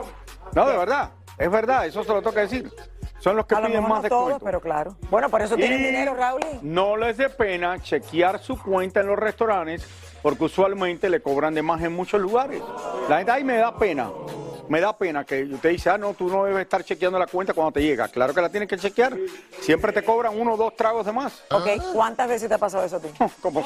No, 0.55 0.67
de 0.67 0.77
verdad, 0.77 1.11
es 1.37 1.51
verdad, 1.51 1.87
eso 1.87 2.03
se 2.05 2.13
lo 2.13 2.23
toca 2.23 2.41
decir. 2.41 2.71
Son 3.21 3.37
los 3.37 3.47
que 3.47 3.55
A 3.57 3.61
lo 3.61 3.67
piden 3.67 3.83
mejor 3.83 3.97
más 3.97 4.03
no 4.05 4.09
todos, 4.09 4.25
descuento. 4.29 4.45
pero 4.45 4.61
claro. 4.61 4.97
Bueno, 5.11 5.29
por 5.29 5.43
eso 5.43 5.57
tienen 5.57 5.83
dinero, 5.83 6.15
Raúl. 6.15 6.41
No 6.63 6.97
les 6.97 7.17
dé 7.17 7.29
pena 7.29 7.79
chequear 7.81 8.39
su 8.41 8.61
cuenta 8.63 9.01
en 9.01 9.07
los 9.09 9.19
restaurantes 9.19 9.87
porque 10.23 10.45
usualmente 10.45 11.09
le 11.11 11.21
cobran 11.21 11.55
de 11.55 11.63
más 11.63 11.83
en 11.83 11.93
muchos 11.95 12.21
lugares. 12.21 12.63
La 13.09 13.17
gente 13.19 13.33
ahí 13.33 13.45
me 13.45 13.57
da 13.57 13.77
pena. 13.77 14.09
Me 14.69 14.81
da 14.81 14.97
pena 14.97 15.25
que 15.25 15.45
usted 15.45 15.71
dice, 15.71 15.91
ah, 15.91 15.99
no, 15.99 16.15
tú 16.15 16.29
no 16.29 16.45
debes 16.45 16.63
estar 16.63 16.85
chequeando 16.85 17.19
la 17.19 17.27
cuenta 17.27 17.55
cuando 17.55 17.73
te 17.73 17.83
llega. 17.83 18.09
Claro 18.09 18.35
que 18.35 18.41
la 18.41 18.49
tienes 18.49 18.69
que 18.69 18.77
chequear. 18.77 19.17
Siempre 19.61 19.93
te 19.93 20.03
cobran 20.03 20.39
uno 20.39 20.55
o 20.55 20.57
dos 20.57 20.77
tragos 20.77 21.07
de 21.07 21.13
más. 21.13 21.43
Ok, 21.51 21.69
¿cuántas 21.93 22.29
veces 22.29 22.49
te 22.49 22.55
ha 22.55 22.59
pasado 22.59 22.85
eso 22.85 22.97
a 22.97 23.01
ti? 23.01 23.09
Como 23.41 23.65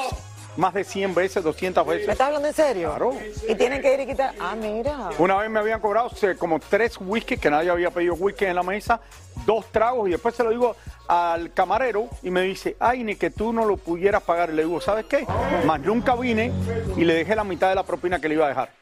más 0.56 0.74
de 0.74 0.84
100 0.84 1.14
veces, 1.14 1.42
200 1.42 1.86
veces. 1.86 2.06
¿Me 2.06 2.12
estás 2.12 2.26
hablando 2.26 2.48
en 2.48 2.54
serio? 2.54 2.90
Claro. 2.90 3.16
Y 3.48 3.54
tienen 3.54 3.80
que 3.80 3.94
ir 3.94 4.00
y 4.00 4.06
quitar. 4.06 4.34
Ah, 4.38 4.54
mira. 4.54 5.10
Una 5.18 5.36
vez 5.36 5.50
me 5.50 5.58
habían 5.58 5.80
cobrado 5.80 6.10
como 6.38 6.60
tres 6.60 6.98
whisky, 7.00 7.36
que 7.36 7.50
nadie 7.50 7.70
había 7.70 7.90
pedido 7.90 8.14
whisky 8.14 8.44
en 8.44 8.56
la 8.56 8.62
mesa, 8.62 9.00
dos 9.46 9.66
tragos, 9.72 10.08
y 10.08 10.12
después 10.12 10.34
se 10.34 10.44
lo 10.44 10.50
digo 10.50 10.76
al 11.08 11.52
camarero 11.52 12.08
y 12.22 12.30
me 12.30 12.42
dice, 12.42 12.76
ay, 12.78 13.02
ni 13.02 13.16
que 13.16 13.30
tú 13.30 13.52
no 13.52 13.64
lo 13.64 13.76
pudieras 13.76 14.22
pagar. 14.22 14.50
Y 14.50 14.54
le 14.54 14.64
digo, 14.64 14.80
¿sabes 14.80 15.06
qué? 15.06 15.26
Más 15.64 15.80
nunca 15.80 16.14
vine 16.16 16.52
y 16.96 17.04
le 17.04 17.14
dejé 17.14 17.34
la 17.34 17.44
mitad 17.44 17.68
de 17.68 17.74
la 17.74 17.84
propina 17.84 18.20
que 18.20 18.28
le 18.28 18.34
iba 18.34 18.46
a 18.46 18.48
dejar. 18.50 18.81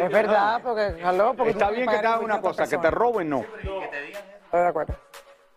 Es 0.00 0.10
verdad, 0.10 0.60
porque, 0.62 1.02
aló, 1.04 1.34
porque 1.34 1.52
Está 1.52 1.70
bien 1.70 1.88
que 1.88 1.98
te 1.98 2.08
una 2.08 2.40
cosa, 2.40 2.66
que 2.66 2.78
te 2.78 2.90
roben, 2.90 3.30
no. 3.30 3.40
Estoy 3.40 4.60
de 4.60 4.66
acuerdo. 4.66 4.94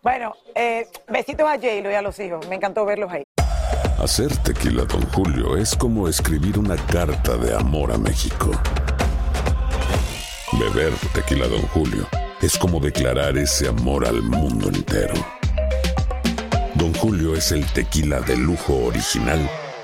Bueno, 0.02 0.34
eh, 0.54 0.86
besitos 1.08 1.46
a 1.46 1.54
J-Lo 1.54 1.90
y 1.90 1.94
a 1.94 2.02
los 2.02 2.18
hijos. 2.20 2.46
Me 2.48 2.56
encantó 2.56 2.84
verlos 2.84 3.10
ahí. 3.12 3.24
Hacer 3.98 4.36
tequila, 4.38 4.84
Don 4.84 5.02
Julio, 5.10 5.56
es 5.56 5.74
como 5.74 6.08
escribir 6.08 6.58
una 6.58 6.76
carta 6.76 7.36
de 7.36 7.54
amor 7.54 7.92
a 7.92 7.98
México. 7.98 8.52
Beber 10.52 10.92
tequila, 11.12 11.48
Don 11.48 11.62
Julio, 11.68 12.06
es 12.40 12.56
como 12.56 12.78
declarar 12.78 13.36
ese 13.36 13.68
amor 13.68 14.06
al 14.06 14.22
mundo 14.22 14.68
entero. 14.68 15.14
Don 16.74 16.94
Julio 16.94 17.34
es 17.34 17.50
el 17.50 17.66
tequila 17.72 18.20
de 18.20 18.36
lujo 18.36 18.86
original, 18.86 19.50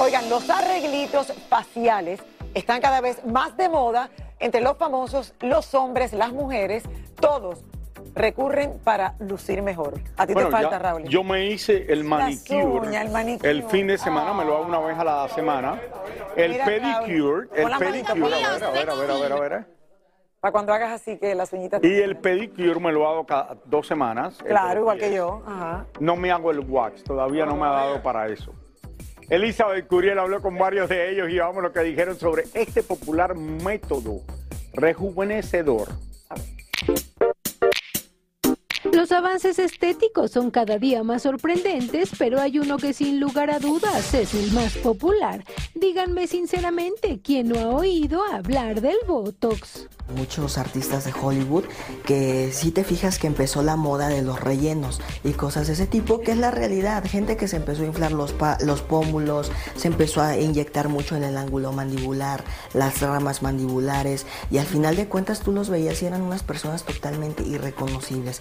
Oigan, 0.00 0.30
los 0.30 0.48
arreglitos 0.48 1.32
faciales 1.48 2.22
están 2.54 2.80
cada 2.80 3.00
vez 3.00 3.24
más 3.26 3.56
de 3.56 3.68
moda 3.68 4.10
entre 4.38 4.60
los 4.60 4.76
famosos, 4.76 5.34
los 5.40 5.74
hombres, 5.74 6.12
las 6.12 6.32
mujeres, 6.32 6.84
todos 7.20 7.64
recurren 8.14 8.78
para 8.84 9.16
lucir 9.18 9.60
mejor. 9.60 9.94
A 10.16 10.24
ti 10.24 10.34
Bueno, 10.34 10.50
te 10.50 10.52
falta, 10.52 10.70
ya 10.70 10.78
Raúl. 10.78 11.02
Yo 11.08 11.24
me 11.24 11.46
hice 11.46 11.92
el 11.92 12.04
manicure. 12.04 12.64
uñas, 12.64 13.06
el 13.06 13.10
manicure. 13.10 13.50
El 13.50 13.64
fin 13.64 13.88
de 13.88 13.98
semana, 13.98 14.32
me 14.32 14.44
lo 14.44 14.54
hago 14.58 14.66
una 14.66 14.78
vez 14.78 14.96
a 14.96 15.02
la 15.02 15.28
semana. 15.30 15.80
El 16.36 16.52
Mira, 16.52 16.64
pedicure, 16.64 17.48
el 17.56 17.78
pedicure, 17.78 18.44
a 18.44 18.52
ver, 18.52 18.64
a 18.64 18.70
ver, 18.70 18.90
a 18.90 18.94
ver, 18.94 19.10
a 19.10 19.14
ver, 19.16 19.32
a 19.32 19.40
ver. 19.40 19.66
Para 20.38 20.52
cuando 20.52 20.72
hagas 20.72 20.92
así 20.92 21.18
que 21.18 21.34
las 21.34 21.52
uñitas... 21.52 21.82
Y 21.82 22.00
el 22.00 22.18
pedicure 22.18 22.78
me 22.78 22.92
lo 22.92 23.08
hago 23.08 23.26
cada 23.26 23.56
dos 23.64 23.88
semanas. 23.88 24.38
Claro, 24.46 24.82
igual 24.82 24.98
que 24.98 25.12
yo. 25.12 25.42
Ajá. 25.44 25.86
No 25.98 26.14
me 26.14 26.30
hago 26.30 26.52
el 26.52 26.60
wax, 26.60 27.02
todavía 27.02 27.44
no 27.44 27.56
me 27.56 27.66
ha 27.66 27.70
dado 27.70 28.00
para 28.00 28.28
eso. 28.28 28.54
Elizabeth 29.30 29.86
Curiel 29.86 30.18
habló 30.18 30.40
con 30.40 30.56
varios 30.56 30.88
de 30.88 31.10
ellos 31.10 31.28
y 31.30 31.38
vamos 31.38 31.58
a 31.58 31.60
lo 31.62 31.72
que 31.72 31.80
dijeron 31.80 32.18
sobre 32.18 32.44
este 32.54 32.82
popular 32.82 33.34
método 33.34 34.22
rejuvenecedor. 34.72 35.88
Los 38.98 39.12
avances 39.12 39.60
estéticos 39.60 40.32
son 40.32 40.50
cada 40.50 40.76
día 40.76 41.04
más 41.04 41.22
sorprendentes, 41.22 42.10
pero 42.18 42.40
hay 42.40 42.58
uno 42.58 42.78
que 42.78 42.92
sin 42.92 43.20
lugar 43.20 43.48
a 43.48 43.60
dudas 43.60 44.12
es 44.12 44.34
el 44.34 44.50
más 44.50 44.76
popular. 44.78 45.44
Díganme 45.76 46.26
sinceramente, 46.26 47.20
¿quién 47.22 47.50
no 47.50 47.60
ha 47.60 47.68
oído 47.68 48.24
hablar 48.24 48.80
del 48.80 48.96
Botox? 49.06 49.86
Muchos 50.16 50.58
artistas 50.58 51.04
de 51.04 51.12
Hollywood 51.12 51.64
que 52.04 52.50
si 52.50 52.72
te 52.72 52.82
fijas 52.82 53.20
que 53.20 53.28
empezó 53.28 53.62
la 53.62 53.76
moda 53.76 54.08
de 54.08 54.22
los 54.22 54.40
rellenos 54.40 55.00
y 55.22 55.32
cosas 55.32 55.68
de 55.68 55.74
ese 55.74 55.86
tipo, 55.86 56.20
que 56.20 56.32
es 56.32 56.38
la 56.38 56.50
realidad. 56.50 57.04
Gente 57.08 57.36
que 57.36 57.46
se 57.46 57.56
empezó 57.56 57.82
a 57.82 57.86
inflar 57.86 58.10
los, 58.10 58.34
los 58.64 58.82
pómulos, 58.82 59.52
se 59.76 59.86
empezó 59.86 60.22
a 60.22 60.36
inyectar 60.36 60.88
mucho 60.88 61.14
en 61.14 61.22
el 61.22 61.36
ángulo 61.36 61.70
mandibular, 61.70 62.42
las 62.74 63.00
ramas 63.00 63.42
mandibulares 63.42 64.26
y 64.50 64.58
al 64.58 64.66
final 64.66 64.96
de 64.96 65.06
cuentas 65.06 65.38
tú 65.38 65.52
los 65.52 65.70
veías 65.70 66.02
y 66.02 66.06
eran 66.06 66.22
unas 66.22 66.42
personas 66.42 66.82
totalmente 66.82 67.44
irreconocibles. 67.44 68.40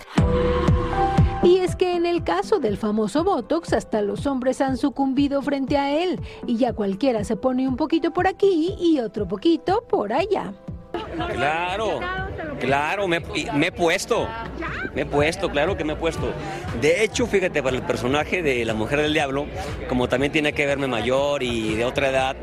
Y 1.43 1.59
es 1.59 1.75
que 1.75 1.95
en 1.95 2.05
el 2.05 2.23
caso 2.23 2.59
del 2.59 2.77
famoso 2.77 3.23
Botox, 3.23 3.73
hasta 3.73 4.01
los 4.01 4.25
hombres 4.25 4.59
han 4.59 4.77
sucumbido 4.77 5.41
frente 5.41 5.77
a 5.77 5.91
él 5.91 6.19
y 6.45 6.57
ya 6.57 6.73
cualquiera 6.73 7.23
se 7.23 7.35
pone 7.35 7.67
un 7.67 7.77
poquito 7.77 8.11
por 8.11 8.27
aquí 8.27 8.75
y 8.79 8.99
otro 8.99 9.27
poquito 9.27 9.83
por 9.87 10.11
allá. 10.11 10.53
Claro, 11.33 11.99
claro, 12.59 13.07
me, 13.07 13.17
he 13.17 13.71
puesto, 13.71 14.27
me 14.93 15.01
he 15.01 15.05
puesto, 15.05 15.49
claro 15.49 15.77
que 15.77 15.83
me 15.83 15.93
he 15.93 15.95
puesto. 15.95 16.31
De 16.81 17.03
hecho, 17.03 17.27
fíjate, 17.27 17.61
para 17.61 17.75
el 17.75 17.83
personaje 17.83 18.41
de 18.41 18.65
la 18.65 18.73
mujer 18.73 19.01
del 19.01 19.13
diablo, 19.13 19.45
como 19.89 20.07
también 20.07 20.31
tiene 20.31 20.53
que 20.53 20.65
verme 20.65 20.87
mayor 20.87 21.43
y 21.43 21.75
de 21.75 21.85
otra 21.85 22.09
edad, 22.09 22.35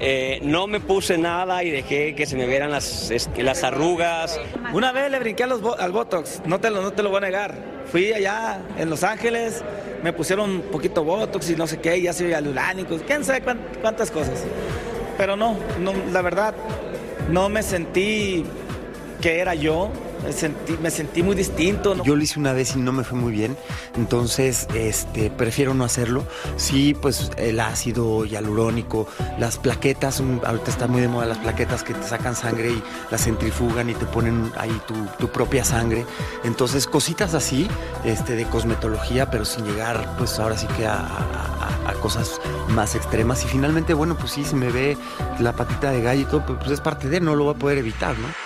eh, 0.00 0.40
no 0.42 0.66
me 0.66 0.80
puse 0.80 1.16
nada 1.16 1.62
y 1.62 1.70
dejé 1.70 2.14
que 2.14 2.26
se 2.26 2.36
me 2.36 2.46
vieran 2.46 2.70
las, 2.70 3.12
las 3.36 3.64
arrugas. 3.64 4.38
Una 4.72 4.92
vez 4.92 5.10
le 5.10 5.18
brinqué 5.18 5.44
al 5.44 5.92
Botox, 5.92 6.42
no 6.44 6.60
te, 6.60 6.70
lo, 6.70 6.82
no 6.82 6.92
te 6.92 7.02
lo 7.02 7.10
voy 7.10 7.18
a 7.18 7.20
negar. 7.20 7.54
Fui 7.90 8.12
allá 8.12 8.60
en 8.78 8.90
Los 8.90 9.04
Ángeles, 9.04 9.62
me 10.02 10.12
pusieron 10.12 10.50
un 10.50 10.60
poquito 10.62 11.04
Botox 11.04 11.50
y 11.50 11.56
no 11.56 11.66
sé 11.66 11.78
qué, 11.78 12.00
ya 12.00 12.12
soy 12.12 12.32
alulánico, 12.32 12.98
quién 13.06 13.24
sabe 13.24 13.42
cuántas 13.80 14.10
cosas. 14.10 14.44
Pero 15.16 15.36
no, 15.36 15.56
no, 15.80 15.92
la 16.12 16.20
verdad, 16.20 16.54
no 17.30 17.48
me 17.48 17.62
sentí 17.62 18.44
que 19.20 19.38
era 19.38 19.54
yo, 19.54 19.90
me 20.22 20.32
sentí, 20.32 20.76
me 20.80 20.90
sentí 20.90 21.22
muy 21.22 21.36
distinto. 21.36 22.02
Yo 22.04 22.16
lo 22.16 22.22
hice 22.22 22.38
una 22.38 22.52
vez 22.52 22.76
y 22.76 22.78
no 22.78 22.92
me 22.92 23.04
fue 23.04 23.18
muy 23.18 23.32
bien, 23.32 23.56
entonces 23.96 24.66
este, 24.74 25.30
prefiero 25.30 25.74
no 25.74 25.84
hacerlo. 25.84 26.24
Sí, 26.56 26.94
pues 26.94 27.30
el 27.36 27.60
ácido 27.60 28.24
hialurónico, 28.24 29.06
las 29.38 29.58
plaquetas, 29.58 30.20
ahorita 30.20 30.70
están 30.70 30.90
muy 30.90 31.00
de 31.00 31.08
moda 31.08 31.26
las 31.26 31.38
plaquetas 31.38 31.82
que 31.82 31.94
te 31.94 32.02
sacan 32.02 32.34
sangre 32.34 32.70
y 32.70 32.82
las 33.10 33.24
centrifugan 33.24 33.90
y 33.90 33.94
te 33.94 34.06
ponen 34.06 34.52
ahí 34.56 34.80
tu, 35.18 35.28
propia 35.28 35.64
sangre. 35.64 36.06
Entonces 36.44 36.86
cositas 36.86 37.34
así, 37.34 37.68
este, 38.04 38.36
de 38.36 38.44
cosmetología, 38.44 39.30
pero 39.30 39.44
sin 39.44 39.64
llegar 39.64 40.16
pues 40.16 40.38
ahora 40.38 40.56
sí 40.56 40.66
que 40.76 40.86
a, 40.86 41.02
cosas 42.00 42.40
más 42.68 42.94
extremas. 42.94 43.44
Y 43.44 43.48
finalmente, 43.48 43.94
bueno, 43.94 44.16
pues 44.16 44.32
sí, 44.32 44.44
se 44.44 44.54
me 44.54 44.70
ve 44.70 44.96
la 45.40 45.52
patita 45.54 45.90
de 45.90 46.02
gallo 46.02 46.20
y 46.20 46.24
todo, 46.24 46.44
pues 46.44 46.70
es 46.70 46.80
parte 46.80 47.08
de, 47.08 47.20
no 47.20 47.34
lo 47.34 47.44
voy 47.44 47.54
a 47.54 47.58
poder 47.58 47.78
evitar, 47.78 48.16
¿no? 48.18 48.45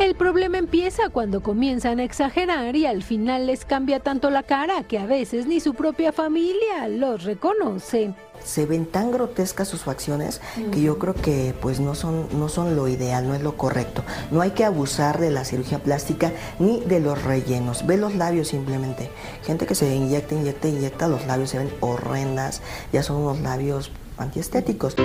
El 0.00 0.14
problema 0.14 0.56
empieza 0.56 1.10
cuando 1.10 1.42
comienzan 1.42 2.00
a 2.00 2.04
exagerar 2.04 2.74
y 2.74 2.86
al 2.86 3.02
final 3.02 3.46
les 3.46 3.66
cambia 3.66 4.00
tanto 4.00 4.30
la 4.30 4.42
cara 4.42 4.82
que 4.84 4.98
a 4.98 5.04
veces 5.04 5.46
ni 5.46 5.60
su 5.60 5.74
propia 5.74 6.10
familia 6.10 6.88
los 6.88 7.24
reconoce. 7.24 8.14
Se 8.42 8.64
ven 8.64 8.86
tan 8.86 9.10
grotescas 9.10 9.68
sus 9.68 9.82
facciones 9.82 10.40
que 10.72 10.80
yo 10.80 10.98
creo 10.98 11.12
que 11.12 11.54
pues 11.60 11.80
no 11.80 11.94
son, 11.94 12.28
no 12.38 12.48
son 12.48 12.76
lo 12.76 12.88
ideal, 12.88 13.28
no 13.28 13.34
es 13.34 13.42
lo 13.42 13.58
correcto. 13.58 14.02
No 14.30 14.40
hay 14.40 14.52
que 14.52 14.64
abusar 14.64 15.20
de 15.20 15.30
la 15.30 15.44
cirugía 15.44 15.80
plástica 15.80 16.32
ni 16.58 16.80
de 16.80 17.00
los 17.00 17.22
rellenos. 17.22 17.86
Ve 17.86 17.98
los 17.98 18.14
labios 18.14 18.48
simplemente. 18.48 19.10
Gente 19.44 19.66
que 19.66 19.74
se 19.74 19.94
inyecta, 19.94 20.34
inyecta, 20.34 20.68
inyecta, 20.68 21.08
los 21.08 21.26
labios 21.26 21.50
se 21.50 21.58
ven 21.58 21.70
horrendas. 21.80 22.62
Ya 22.90 23.02
son 23.02 23.16
unos 23.16 23.40
labios 23.40 23.90
antiestéticos. 24.20 24.96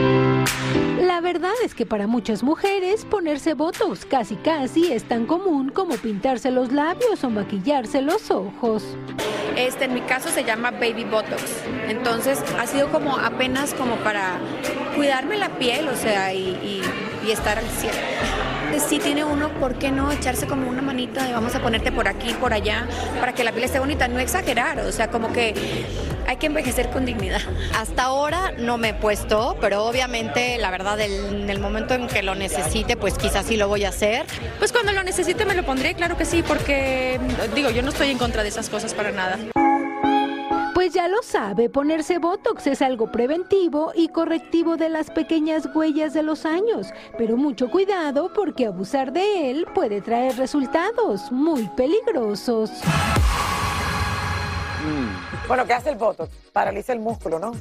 La 0.99 1.21
verdad 1.21 1.53
es 1.63 1.73
que 1.73 1.85
para 1.85 2.07
muchas 2.07 2.43
mujeres 2.43 3.05
ponerse 3.05 3.53
botox 3.53 4.05
casi 4.05 4.35
casi 4.35 4.91
es 4.91 5.03
tan 5.03 5.25
común 5.25 5.69
como 5.69 5.95
pintarse 5.95 6.51
los 6.51 6.71
labios 6.71 7.23
o 7.23 7.29
maquillarse 7.29 8.01
los 8.01 8.31
ojos. 8.31 8.83
Este 9.55 9.85
en 9.85 9.93
mi 9.93 10.01
caso 10.01 10.29
se 10.29 10.43
llama 10.43 10.71
baby 10.71 11.05
botox. 11.05 11.63
Entonces 11.87 12.43
ha 12.59 12.67
sido 12.67 12.91
como 12.91 13.17
apenas 13.17 13.73
como 13.73 13.95
para 13.97 14.37
cuidarme 14.95 15.37
la 15.37 15.49
piel, 15.57 15.87
o 15.87 15.95
sea, 15.95 16.33
y, 16.33 16.81
y 17.25 17.31
estar 17.31 17.57
al 17.57 17.67
cielo 17.67 17.93
si 18.79 18.99
tiene 18.99 19.23
uno, 19.23 19.49
¿por 19.59 19.75
qué 19.75 19.91
no 19.91 20.11
echarse 20.11 20.47
como 20.47 20.69
una 20.69 20.81
manita 20.81 21.25
de 21.25 21.33
vamos 21.33 21.55
a 21.55 21.61
ponerte 21.61 21.91
por 21.91 22.07
aquí, 22.07 22.33
por 22.33 22.53
allá, 22.53 22.87
para 23.19 23.33
que 23.33 23.43
la 23.43 23.51
piel 23.51 23.63
esté 23.65 23.79
bonita? 23.79 24.07
No 24.07 24.19
exagerar, 24.19 24.79
o 24.79 24.91
sea, 24.91 25.09
como 25.09 25.31
que 25.31 25.53
hay 26.27 26.37
que 26.37 26.47
envejecer 26.47 26.89
con 26.89 27.05
dignidad. 27.05 27.41
Hasta 27.77 28.03
ahora 28.03 28.51
no 28.57 28.77
me 28.77 28.89
he 28.89 28.93
puesto, 28.93 29.57
pero 29.61 29.85
obviamente 29.85 30.57
la 30.57 30.71
verdad 30.71 30.99
en 30.99 31.49
el 31.49 31.59
momento 31.59 31.93
en 31.93 32.07
que 32.07 32.23
lo 32.23 32.35
necesite, 32.35 32.97
pues 32.97 33.17
quizás 33.17 33.45
sí 33.45 33.57
lo 33.57 33.67
voy 33.67 33.85
a 33.85 33.89
hacer. 33.89 34.25
Pues 34.59 34.71
cuando 34.71 34.91
lo 34.91 35.03
necesite 35.03 35.45
me 35.45 35.53
lo 35.53 35.63
pondré, 35.63 35.93
claro 35.93 36.17
que 36.17 36.25
sí, 36.25 36.43
porque 36.43 37.19
digo, 37.53 37.69
yo 37.69 37.81
no 37.81 37.89
estoy 37.89 38.09
en 38.09 38.17
contra 38.17 38.43
de 38.43 38.49
esas 38.49 38.69
cosas 38.69 38.93
para 38.93 39.11
nada. 39.11 39.37
Pues 40.73 40.93
ya 40.93 41.07
lo 41.07 41.23
sabe, 41.23 41.69
ponerse 41.69 42.19
Botox 42.19 42.67
es 42.67 42.81
algo 42.81 43.11
preventivo 43.11 43.91
y 43.95 44.09
correctivo 44.09 44.77
de 44.77 44.89
las 44.89 45.09
pequeñas 45.09 45.67
huellas 45.73 46.13
de 46.13 46.21
los 46.21 46.45
años, 46.45 46.89
pero 47.17 47.37
mucho 47.37 47.71
cuidado 47.71 48.31
porque 48.33 48.67
abusar 48.67 49.11
de 49.11 49.49
él 49.49 49.65
puede 49.73 50.01
traer 50.01 50.37
resultados 50.37 51.31
muy 51.31 51.67
peligrosos. 51.75 52.69
Bueno, 55.47 55.65
¿qué 55.65 55.73
hace 55.73 55.89
el 55.91 55.95
Botox? 55.95 56.29
Paraliza 56.51 56.93
el 56.93 56.99
músculo, 56.99 57.37
¿no? 57.37 57.51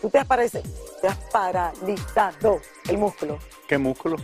Tú 0.00 0.10
te 0.10 0.18
has, 0.18 0.28
te 0.28 1.08
has 1.08 1.16
paralizado 1.32 2.60
el 2.88 2.98
músculo. 2.98 3.38
¿Qué 3.66 3.78
músculo? 3.78 4.16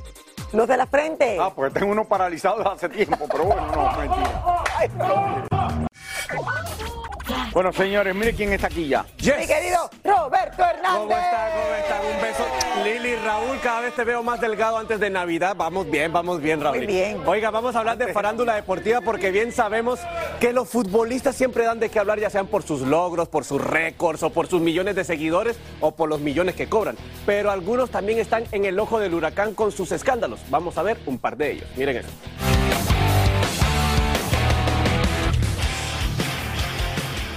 Los 0.53 0.69
de 0.69 0.77
la 0.77 0.87
frente. 0.87 1.39
Ah, 1.41 1.51
porque 1.55 1.79
tengo 1.79 1.93
uno 1.93 2.05
paralizado 2.05 2.69
hace 2.71 2.89
tiempo, 2.89 3.27
pero 3.31 3.45
bueno, 3.45 3.67
no, 3.69 3.99
mentira. 3.99 4.43
Bueno, 7.53 7.73
señores, 7.73 8.15
mire 8.15 8.33
quién 8.33 8.53
está 8.53 8.69
aquí 8.69 8.87
ya. 8.87 9.05
Mi 9.19 9.47
querido 9.47 9.91
Roberto 10.05 10.63
Hernández. 10.63 11.01
¿Cómo 11.01 11.17
está? 11.17 11.51
¿Cómo 11.51 11.75
está? 11.75 12.01
Un 12.01 12.23
beso. 12.23 12.45
Lili, 12.85 13.17
Raúl, 13.17 13.59
cada 13.61 13.81
vez 13.81 13.95
te 13.95 14.05
veo 14.05 14.23
más 14.23 14.41
delgado 14.41 14.79
antes 14.79 15.01
de 15.01 15.11
Navidad. 15.11 15.57
Vamos 15.57 15.91
bien, 15.91 16.13
vamos 16.13 16.41
bien, 16.41 16.61
Raúl. 16.61 16.77
Muy 16.77 16.87
bien. 16.87 17.21
Oiga, 17.27 17.51
vamos 17.51 17.75
a 17.75 17.81
hablar 17.81 17.99
de 17.99 18.13
farándula 18.13 18.55
deportiva 18.55 19.01
porque 19.01 19.33
bien 19.33 19.51
sabemos 19.51 19.99
que 20.39 20.53
los 20.53 20.69
futbolistas 20.69 21.35
siempre 21.35 21.65
dan 21.65 21.81
de 21.81 21.89
qué 21.89 21.99
hablar, 21.99 22.21
ya 22.21 22.31
sean 22.31 22.47
por 22.47 22.63
sus 22.63 22.83
logros, 22.83 23.29
por 23.29 23.45
sus 23.45 23.61
récords 23.61 24.23
o 24.23 24.31
por 24.31 24.47
sus 24.47 24.61
millones 24.61 24.95
de 24.95 25.03
seguidores 25.03 25.57
o 25.81 25.91
por 25.91 26.09
los 26.09 26.21
millones 26.21 26.55
que 26.55 26.69
cobran. 26.69 26.97
Pero 27.27 27.51
algunos 27.51 27.91
también 27.91 28.21
están 28.21 28.45
en 28.53 28.65
el 28.65 28.79
ojo 28.79 29.01
del 29.01 29.13
huracán 29.13 29.55
con 29.55 29.73
sus 29.73 29.91
escándalos. 29.91 30.39
Vamos 30.51 30.79
a 30.79 30.83
ver 30.83 30.99
un 31.07 31.19
par 31.19 31.37
de 31.37 31.51
ellos. 31.51 31.67
Miren 31.77 31.97
eso. 31.97 32.50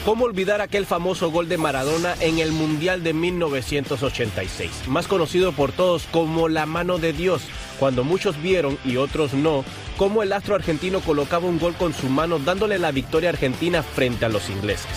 ¿Cómo 0.06 0.26
olvidar 0.26 0.60
aquel 0.60 0.86
famoso 0.86 1.32
gol 1.32 1.48
de 1.48 1.58
Maradona 1.58 2.16
en 2.20 2.40
el 2.40 2.52
Mundial 2.52 3.04
de 3.04 3.14
1986? 3.14 4.90
Más 4.90 5.08
conocido 5.08 5.54
por 5.54 5.72
todos 5.72 6.04
como 6.12 6.50
la 6.50 6.66
mano 6.66 6.98
de 6.98 7.14
Dios, 7.14 7.44
cuando 7.80 8.04
muchos 8.04 8.42
vieron 8.42 8.78
y 8.84 8.98
otros 8.98 9.34
no, 9.34 9.64
cómo 9.96 10.22
el 10.22 10.34
astro 10.34 10.56
argentino 10.56 11.00
colocaba 11.00 11.48
un 11.48 11.58
gol 11.58 11.74
con 11.76 11.94
su 11.94 12.10
mano 12.10 12.38
dándole 12.38 12.80
la 12.80 12.92
victoria 12.92 13.30
argentina 13.30 13.82
frente 13.82 14.26
a 14.26 14.30
los 14.30 14.50
ingleses. 14.50 14.92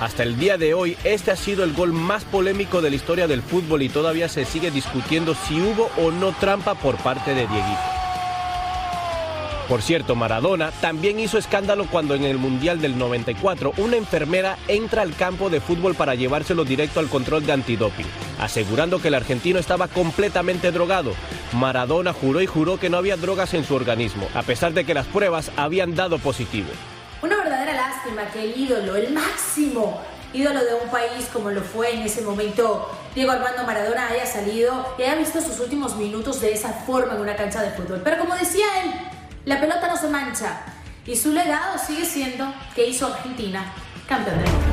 Hasta 0.00 0.24
el 0.24 0.36
día 0.36 0.58
de 0.58 0.74
hoy, 0.74 0.96
este 1.04 1.30
ha 1.30 1.36
sido 1.36 1.62
el 1.62 1.72
gol 1.72 1.92
más 1.92 2.24
polémico 2.24 2.82
de 2.82 2.90
la 2.90 2.96
historia 2.96 3.28
del 3.28 3.42
fútbol 3.42 3.82
y 3.82 3.88
todavía 3.88 4.28
se 4.28 4.44
sigue 4.44 4.72
discutiendo 4.72 5.36
si 5.46 5.60
hubo 5.60 5.88
o 5.98 6.10
no 6.10 6.32
trampa 6.32 6.74
por 6.74 6.96
parte 6.96 7.30
de 7.30 7.46
Dieguito. 7.46 7.97
Por 9.68 9.82
cierto, 9.82 10.14
Maradona 10.14 10.70
también 10.80 11.20
hizo 11.20 11.36
escándalo 11.36 11.86
cuando 11.90 12.14
en 12.14 12.24
el 12.24 12.38
Mundial 12.38 12.80
del 12.80 12.96
94 12.96 13.74
una 13.76 13.96
enfermera 13.96 14.56
entra 14.66 15.02
al 15.02 15.14
campo 15.14 15.50
de 15.50 15.60
fútbol 15.60 15.94
para 15.94 16.14
llevárselo 16.14 16.64
directo 16.64 17.00
al 17.00 17.08
control 17.08 17.44
de 17.44 17.52
antidoping, 17.52 18.06
asegurando 18.40 18.98
que 18.98 19.08
el 19.08 19.14
argentino 19.14 19.58
estaba 19.58 19.86
completamente 19.86 20.72
drogado. 20.72 21.12
Maradona 21.52 22.14
juró 22.14 22.40
y 22.40 22.46
juró 22.46 22.80
que 22.80 22.88
no 22.88 22.96
había 22.96 23.18
drogas 23.18 23.52
en 23.52 23.64
su 23.64 23.74
organismo, 23.74 24.26
a 24.34 24.42
pesar 24.42 24.72
de 24.72 24.86
que 24.86 24.94
las 24.94 25.06
pruebas 25.06 25.50
habían 25.54 25.94
dado 25.94 26.18
positivo. 26.18 26.68
Una 27.20 27.36
verdadera 27.36 27.74
lástima 27.74 28.24
que 28.32 28.44
el 28.44 28.58
ídolo, 28.58 28.96
el 28.96 29.12
máximo 29.12 30.00
ídolo 30.32 30.64
de 30.64 30.74
un 30.74 30.88
país 30.90 31.28
como 31.32 31.50
lo 31.50 31.62
fue 31.62 31.94
en 31.94 32.02
ese 32.02 32.20
momento 32.22 32.90
Diego 33.14 33.32
Armando 33.32 33.64
Maradona 33.64 34.08
haya 34.08 34.26
salido 34.26 34.94
y 34.98 35.02
haya 35.02 35.16
visto 35.16 35.40
sus 35.40 35.58
últimos 35.60 35.96
minutos 35.96 36.40
de 36.40 36.52
esa 36.52 36.72
forma 36.72 37.14
en 37.14 37.20
una 37.20 37.34
cancha 37.34 37.62
de 37.62 37.70
fútbol. 37.70 38.00
Pero 38.04 38.18
como 38.18 38.34
decía 38.34 38.66
él, 38.82 38.92
la 39.48 39.58
pelota 39.58 39.88
no 39.88 39.96
se 39.96 40.08
mancha 40.08 40.60
y 41.06 41.16
su 41.16 41.32
legado 41.32 41.78
sigue 41.78 42.04
siendo 42.04 42.52
que 42.74 42.86
hizo 42.86 43.06
Argentina 43.06 43.64
campeón 44.06 44.36
del 44.40 44.46
mundo. 44.46 44.66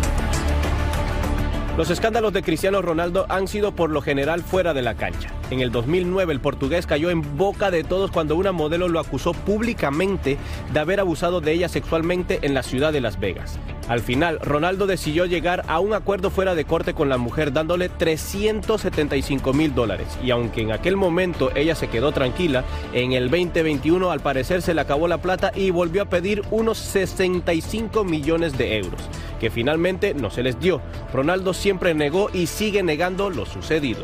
Los 1.77 1.89
escándalos 1.89 2.33
de 2.33 2.43
Cristiano 2.43 2.81
Ronaldo 2.81 3.25
han 3.29 3.47
sido 3.47 3.73
por 3.73 3.89
lo 3.89 4.01
general 4.01 4.43
fuera 4.43 4.73
de 4.73 4.81
la 4.81 4.95
cancha. 4.95 5.29
En 5.51 5.59
el 5.59 5.71
2009 5.71 6.33
el 6.33 6.39
portugués 6.39 6.87
cayó 6.87 7.11
en 7.11 7.37
boca 7.37 7.69
de 7.69 7.83
todos 7.83 8.09
cuando 8.09 8.35
una 8.35 8.51
modelo 8.51 8.87
lo 8.87 8.99
acusó 8.99 9.33
públicamente 9.33 10.37
de 10.73 10.79
haber 10.79 10.99
abusado 10.99 11.39
de 11.39 11.51
ella 11.51 11.69
sexualmente 11.69 12.39
en 12.41 12.55
la 12.55 12.63
ciudad 12.63 12.91
de 12.91 13.01
Las 13.01 13.19
Vegas. 13.19 13.59
Al 13.87 13.99
final, 13.99 14.39
Ronaldo 14.39 14.87
decidió 14.87 15.27
llegar 15.27 15.63
a 15.67 15.79
un 15.79 15.93
acuerdo 15.93 16.31
fuera 16.31 16.55
de 16.55 16.65
corte 16.65 16.95
con 16.95 17.07
la 17.07 17.17
mujer 17.17 17.53
dándole 17.53 17.89
375 17.89 19.53
mil 19.53 19.75
dólares. 19.75 20.07
Y 20.23 20.31
aunque 20.31 20.61
en 20.61 20.71
aquel 20.71 20.97
momento 20.97 21.51
ella 21.55 21.75
se 21.75 21.89
quedó 21.89 22.11
tranquila, 22.11 22.63
en 22.93 23.13
el 23.13 23.29
2021 23.29 24.09
al 24.09 24.21
parecer 24.21 24.63
se 24.63 24.73
le 24.73 24.81
acabó 24.81 25.07
la 25.07 25.19
plata 25.19 25.51
y 25.53 25.69
volvió 25.69 26.01
a 26.01 26.09
pedir 26.09 26.41
unos 26.49 26.79
65 26.79 28.03
millones 28.03 28.57
de 28.57 28.77
euros, 28.77 29.01
que 29.39 29.51
finalmente 29.51 30.15
no 30.15 30.31
se 30.31 30.41
les 30.41 30.59
dio. 30.59 30.81
Ronaldo 31.13 31.53
siempre 31.53 31.93
negó 31.93 32.29
y 32.33 32.47
sigue 32.47 32.81
negando 32.81 33.29
lo 33.29 33.45
sucedido. 33.45 34.03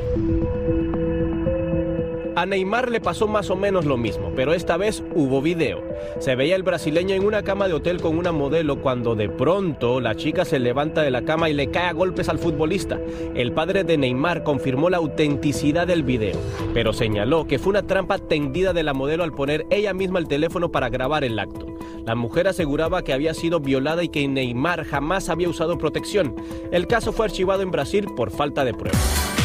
A 2.42 2.46
Neymar 2.48 2.90
le 2.90 3.00
pasó 3.00 3.28
más 3.28 3.52
o 3.52 3.56
menos 3.56 3.86
lo 3.86 3.98
mismo, 3.98 4.32
pero 4.36 4.56
esta 4.56 4.76
vez 4.76 5.04
hubo 5.14 5.44
video. 5.44 5.84
Se 6.18 6.34
veía 6.34 6.56
el 6.56 6.64
brasileño 6.64 7.14
en 7.14 7.24
una 7.24 7.44
cama 7.44 7.68
de 7.68 7.76
hotel 7.76 8.02
con 8.02 8.18
una 8.18 8.32
modelo 8.32 8.82
cuando 8.82 9.14
de 9.14 9.30
pronto 9.30 10.02
la 10.02 10.16
chica 10.16 10.44
se 10.44 10.58
levanta 10.58 11.04
de 11.04 11.12
la 11.12 11.22
cama 11.22 11.52
y 11.52 11.54
le 11.54 11.70
cae 11.70 11.90
a 11.90 11.94
golpes 11.94 12.30
al 12.30 12.40
futbolista. 12.40 13.00
El 13.36 13.52
padre 13.52 13.84
de 13.84 13.96
Neymar 13.96 14.42
confirmó 14.42 14.90
la 14.90 14.98
autenticidad 14.98 15.86
del 15.86 16.02
video, 16.02 16.36
pero 16.74 16.94
señaló 16.94 17.46
que 17.46 17.60
fue 17.60 17.70
una 17.70 17.86
trampa 17.86 18.18
tendida 18.18 18.74
de 18.74 18.82
la 18.82 18.96
modelo 18.96 19.24
al 19.24 19.34
poner 19.34 19.68
ella 19.70 19.94
misma 19.94 20.18
el 20.18 20.28
teléfono 20.28 20.72
para 20.72 20.90
grabar 20.90 21.24
el 21.24 21.38
acto. 21.38 21.68
La 22.08 22.16
mujer 22.16 22.48
aseguraba 22.48 23.04
que 23.04 23.14
había 23.14 23.36
sido 23.36 23.60
violada 23.60 24.04
y 24.04 24.10
que 24.10 24.28
Neymar 24.28 24.84
jamás 24.86 25.30
había 25.30 25.48
usado 25.48 25.78
protección. 25.78 26.36
El 26.72 26.88
caso 26.88 27.14
fue 27.14 27.28
archivado 27.28 27.62
en 27.62 27.70
Brasil 27.70 28.08
por 28.18 28.32
falta 28.32 28.66
de 28.66 28.74
pruebas. 28.74 29.41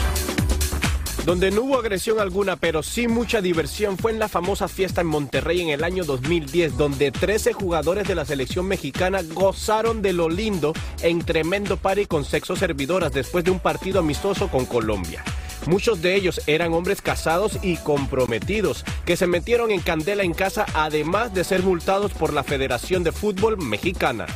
Donde 1.27 1.51
no 1.51 1.63
hubo 1.63 1.77
agresión 1.77 2.21
alguna, 2.21 2.55
pero 2.55 2.85
sí 2.85 3.09
mucha 3.09 3.41
diversión, 3.41 3.99
fue 3.99 4.13
en 4.13 4.21
la 4.21 4.29
famosa 4.29 4.69
fiesta 4.69 5.01
en 5.01 5.09
Monterrey 5.09 5.61
en 5.61 5.71
el 5.71 5.83
año 5.83 6.05
2010, 6.05 6.77
donde 6.77 7.11
13 7.11 7.53
jugadores 7.53 8.07
de 8.07 8.15
la 8.15 8.25
selección 8.25 8.69
mexicana 8.69 9.23
gozaron 9.35 10.03
de 10.03 10.13
lo 10.13 10.29
lindo 10.29 10.73
en 11.03 11.25
tremendo 11.25 11.79
party 11.79 12.07
con 12.07 12.25
sexo 12.25 12.55
servidoras 12.55 13.13
después 13.13 13.45
de 13.45 13.51
un 13.51 13.59
partido 13.59 13.99
amistoso 13.99 14.47
con 14.47 14.67
Colombia. 14.67 15.25
Muchos 15.67 16.01
de 16.01 16.15
ellos 16.15 16.41
eran 16.47 16.73
hombres 16.73 17.03
casados 17.03 17.59
y 17.61 17.77
comprometidos 17.79 18.85
que 19.05 19.17
se 19.17 19.27
metieron 19.27 19.73
en 19.73 19.81
candela 19.81 20.23
en 20.23 20.33
casa 20.33 20.65
además 20.75 21.35
de 21.35 21.43
ser 21.43 21.65
multados 21.65 22.13
por 22.13 22.33
la 22.33 22.45
Federación 22.45 23.03
de 23.03 23.11
Fútbol 23.11 23.59
Mexicana. 23.59 24.27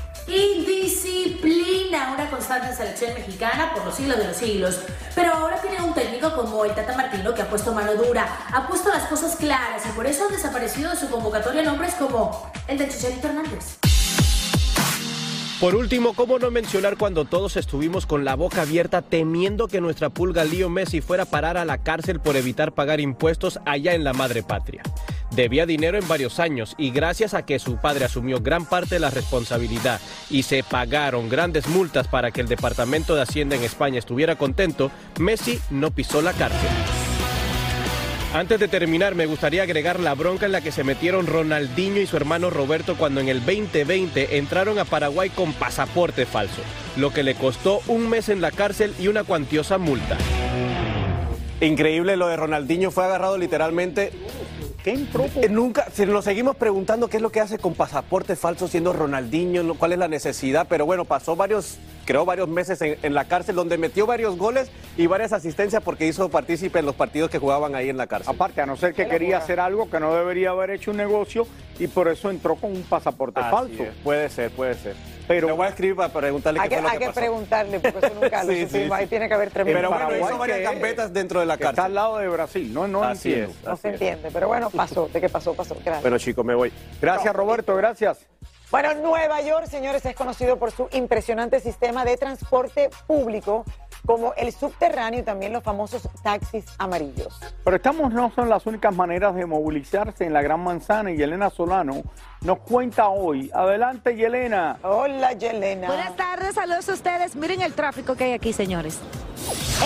Constante 2.51 2.71
en 2.71 2.77
selección 2.77 3.15
mexicana 3.15 3.73
por 3.73 3.85
los 3.85 3.95
siglos 3.95 4.19
de 4.19 4.27
los 4.27 4.37
siglos. 4.37 4.81
Pero 5.15 5.33
ahora 5.33 5.61
tiene 5.61 5.81
un 5.83 5.95
técnico 5.95 6.35
como 6.35 6.65
el 6.65 6.75
Tata 6.75 6.97
Martino 6.97 7.33
que 7.33 7.43
ha 7.43 7.49
puesto 7.49 7.73
mano 7.73 7.95
dura, 7.95 8.27
ha 8.53 8.67
puesto 8.67 8.89
las 8.89 9.05
cosas 9.05 9.37
claras 9.37 9.83
y 9.87 9.91
por 9.91 10.05
eso 10.07 10.25
han 10.25 10.33
desaparecido 10.33 10.91
de 10.91 10.97
su 10.97 11.09
convocatoria 11.09 11.63
nombres 11.63 11.95
como 11.95 12.51
el 12.67 12.79
de 12.79 12.89
Chicharito 12.89 13.29
Hernández. 13.29 13.79
Por 15.61 15.77
último, 15.77 16.15
¿cómo 16.15 16.39
no 16.39 16.51
mencionar 16.51 16.97
cuando 16.97 17.27
todos 17.27 17.57
estuvimos 17.57 18.07
con 18.07 18.25
la 18.25 18.35
boca 18.35 18.63
abierta 18.63 19.03
temiendo 19.03 19.69
que 19.69 19.81
nuestra 19.81 20.09
pulga 20.09 20.43
Leo 20.43 20.71
Messi 20.71 21.03
fuera 21.03 21.25
a 21.25 21.27
parar 21.27 21.57
a 21.59 21.67
la 21.67 21.79
cárcel 21.79 22.19
por 22.19 22.37
evitar 22.37 22.73
pagar 22.73 22.99
impuestos 22.99 23.61
allá 23.67 23.95
en 23.95 24.03
la 24.03 24.15
madre 24.15 24.43
patria? 24.43 24.83
Debía 25.31 25.65
dinero 25.65 25.97
en 25.97 26.09
varios 26.09 26.41
años 26.41 26.75
y 26.77 26.91
gracias 26.91 27.35
a 27.35 27.47
que 27.47 27.61
su 27.61 27.77
padre 27.77 28.05
asumió 28.05 28.41
gran 28.41 28.67
parte 28.67 28.97
de 28.97 29.01
la 29.01 29.11
responsabilidad 29.11 30.01
y 30.29 30.43
se 30.43 30.65
pagaron 30.65 31.29
grandes 31.29 31.69
multas 31.69 32.09
para 32.09 32.33
que 32.33 32.41
el 32.41 32.49
Departamento 32.49 33.15
de 33.15 33.23
Hacienda 33.23 33.55
en 33.55 33.63
España 33.63 33.99
estuviera 33.99 34.37
contento, 34.37 34.91
Messi 35.19 35.61
no 35.71 35.93
pisó 35.93 36.21
la 36.21 36.33
cárcel. 36.33 36.69
Antes 38.33 38.61
de 38.61 38.69
terminar, 38.69 39.17
me 39.17 39.27
gustaría 39.27 39.65
agregar 39.65 39.99
la 39.99 40.15
bronca 40.15 40.47
en 40.47 40.53
la 40.53 40.61
que 40.61 40.71
se 40.71 40.85
metieron 40.85 41.27
Ronaldinho 41.27 42.01
y 42.01 42.07
su 42.07 42.17
hermano 42.17 42.49
Roberto 42.49 42.97
cuando 42.97 43.21
en 43.21 43.29
el 43.29 43.45
2020 43.45 44.37
entraron 44.39 44.79
a 44.79 44.85
Paraguay 44.85 45.31
con 45.31 45.53
pasaporte 45.53 46.27
falso, 46.27 46.63
lo 46.97 47.13
que 47.13 47.25
le 47.25 47.35
costó 47.35 47.81
un 47.89 48.09
mes 48.09 48.29
en 48.29 48.41
la 48.41 48.53
cárcel 48.53 48.95
y 49.01 49.09
una 49.09 49.25
cuantiosa 49.25 49.79
multa. 49.79 50.17
Increíble 51.61 52.17
lo 52.17 52.29
de 52.29 52.37
Ronaldinho, 52.37 52.91
fue 52.91 53.05
agarrado 53.05 53.37
literalmente 53.37 54.13
¿Qué 54.85 54.93
Eh, 55.43 55.49
Nunca, 55.51 55.87
si 55.93 56.07
nos 56.07 56.25
seguimos 56.25 56.57
preguntando 56.57 57.09
qué 57.09 57.19
es 57.19 57.23
lo 57.23 57.31
que 57.31 57.41
hace 57.41 57.59
con 57.59 57.75
pasaporte 57.75 58.35
falso 58.35 58.67
siendo 58.67 58.93
Ronaldinho, 58.93 59.75
cuál 59.75 59.93
es 59.93 59.99
la 59.99 60.09
necesidad, 60.09 60.67
pero 60.69 60.87
bueno, 60.87 61.05
pasó 61.05 61.37
varios, 61.37 61.79
creo 62.07 62.25
varios 62.25 62.49
meses 62.49 62.81
en, 62.81 62.97
en 63.03 63.15
la 63.15 63.27
cárcel 63.27 63.57
donde 63.57 63.77
metió 63.77 64.07
varios 64.07 64.39
goles 64.39 64.71
y 64.97 65.07
varias 65.07 65.35
asistencias 65.35 65.83
porque 65.83 66.07
hizo 66.07 66.31
partícipe 66.31 66.79
en 66.79 66.87
los 66.87 66.95
partidos 66.95 67.31
que 67.31 67.39
jugaban 67.39 67.75
ahí 67.75 67.91
en 67.91 67.99
la 67.99 68.07
cárcel. 68.07 68.35
Aparte, 68.35 68.63
a 68.63 68.67
no 68.67 68.77
ser 68.77 68.95
que 68.95 69.07
quería 69.07 69.37
hacer 69.39 69.61
algo 69.61 69.91
que 69.91 70.01
no 70.01 70.15
debería 70.15 70.51
haber 70.51 70.71
hecho 70.71 70.93
un 70.93 70.97
negocio 70.97 71.47
y 71.79 71.87
por 71.87 72.09
eso 72.09 72.31
entró 72.31 72.57
con 72.57 72.73
un 72.73 72.83
pasaporte 72.83 73.41
Así 73.41 73.51
falso. 73.51 73.83
es, 73.83 73.95
puede 74.03 74.31
ser, 74.31 74.51
puede 74.51 74.75
ser. 74.75 74.95
Pero 75.31 75.47
Le 75.47 75.53
voy 75.53 75.67
a 75.67 75.69
escribir 75.69 75.95
para 75.95 76.09
preguntarle 76.13 76.59
Hay 76.59 76.69
qué 76.69 76.75
que, 76.75 76.81
fue 76.83 76.91
lo 76.91 76.93
hay 76.93 76.99
que 77.07 77.13
preguntarle, 77.13 77.79
porque 77.79 77.99
eso 78.05 78.15
nunca 78.21 78.43
lo 78.43 78.53
Sí. 78.53 78.89
Ahí 78.93 79.07
tiene 79.07 79.29
que 79.29 79.35
haber 79.35 79.51
tremendo 79.53 79.79
Pero 79.79 79.91
bueno, 80.09 80.27
hizo 80.27 80.39
varias 80.39 80.61
gambetas 80.61 81.13
dentro 81.13 81.39
de 81.39 81.47
la 81.47 81.57
que 81.57 81.63
está 81.63 81.77
cárcel. 81.77 81.85
al 81.85 81.95
lado 81.95 82.19
de 82.19 82.29
Brasil. 82.29 82.75
No, 82.75 82.89
no 82.89 83.05
Así 83.05 83.29
entiendo. 83.29 83.55
es, 83.61 83.65
No 83.65 83.77
se 83.77 83.89
es. 83.91 83.95
entiende, 83.95 84.29
pero 84.33 84.49
bueno, 84.49 84.71
pasó. 84.77 85.07
¿De 85.07 85.21
qué 85.21 85.29
pasó? 85.29 85.55
Pasó. 85.55 85.77
Gracias. 85.77 86.03
Bueno, 86.03 86.19
chicos, 86.19 86.45
me 86.45 86.57
voy. 86.57 86.73
Gracias, 87.01 87.33
Roberto, 87.33 87.77
gracias. 87.77 88.27
Bueno, 88.73 88.93
Nueva 88.95 89.41
York, 89.41 89.67
señores, 89.67 90.05
es 90.05 90.17
conocido 90.17 90.57
por 90.59 90.73
su 90.73 90.89
impresionante 90.91 91.61
sistema 91.61 92.05
de 92.05 92.17
transporte 92.17 92.91
público, 93.07 93.65
como 94.11 94.35
el 94.37 94.53
subterráneo 94.53 95.21
y 95.21 95.23
también 95.23 95.53
los 95.53 95.63
famosos 95.63 96.03
taxis 96.21 96.65
amarillos. 96.79 97.39
Pero 97.63 97.77
estamos 97.77 98.13
no 98.13 98.33
son 98.35 98.49
las 98.49 98.67
únicas 98.67 98.93
maneras 98.93 99.37
de 99.37 99.47
movilizarse 99.47 100.25
en 100.25 100.33
la 100.33 100.43
Gran 100.43 100.65
Manzana 100.65 101.13
y 101.13 101.17
Yelena 101.17 101.49
Solano 101.49 102.03
nos 102.41 102.59
cuenta 102.59 103.09
hoy. 103.09 103.53
Adelante, 103.55 104.17
Yelena. 104.17 104.79
Hola, 104.83 105.33
Yelena. 105.35 105.87
Buenas 105.87 106.17
tardes, 106.17 106.57
saludos 106.57 106.89
a 106.89 106.95
ustedes. 106.95 107.37
Miren 107.37 107.63
el 107.63 107.73
tráfico 107.75 108.17
que 108.17 108.25
hay 108.25 108.33
aquí, 108.33 108.53
señores. 108.53 108.99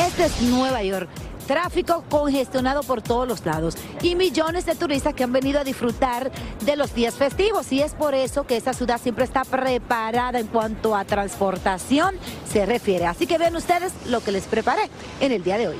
Este 0.07 0.25
es 0.25 0.41
Nueva 0.41 0.83
York. 0.83 1.11
Tráfico 1.47 2.05
congestionado 2.09 2.83
por 2.83 3.03
todos 3.03 3.29
los 3.29 3.45
lados 3.45 3.77
y 4.03 4.15
millones 4.15 4.67
de 4.67 4.75
turistas 4.75 5.15
que 5.15 5.25
han 5.25 5.33
venido 5.33 5.61
a 5.61 5.65
disfrutar 5.65 6.33
de 6.65 6.77
los 6.77 6.95
días 6.95 7.15
festivos 7.15 7.71
y 7.73 7.83
es 7.83 7.93
por 7.95 8.15
eso 8.15 8.47
que 8.47 8.57
esta 8.57 8.73
ciudad 8.73 9.01
siempre 9.01 9.25
está 9.25 9.45
preparada 9.45 10.39
en 10.39 10.47
cuanto 10.47 10.97
a 10.97 11.05
transportación 11.05 12.17
se 12.51 12.67
refiere. 12.67 13.07
Así 13.07 13.27
que 13.27 13.39
vean 13.39 13.57
ustedes 13.57 13.93
lo 14.09 14.23
que 14.23 14.33
les 14.33 14.45
preparé 14.45 14.89
en 15.21 15.33
el 15.33 15.43
día 15.43 15.59
de 15.59 15.69
hoy. 15.69 15.77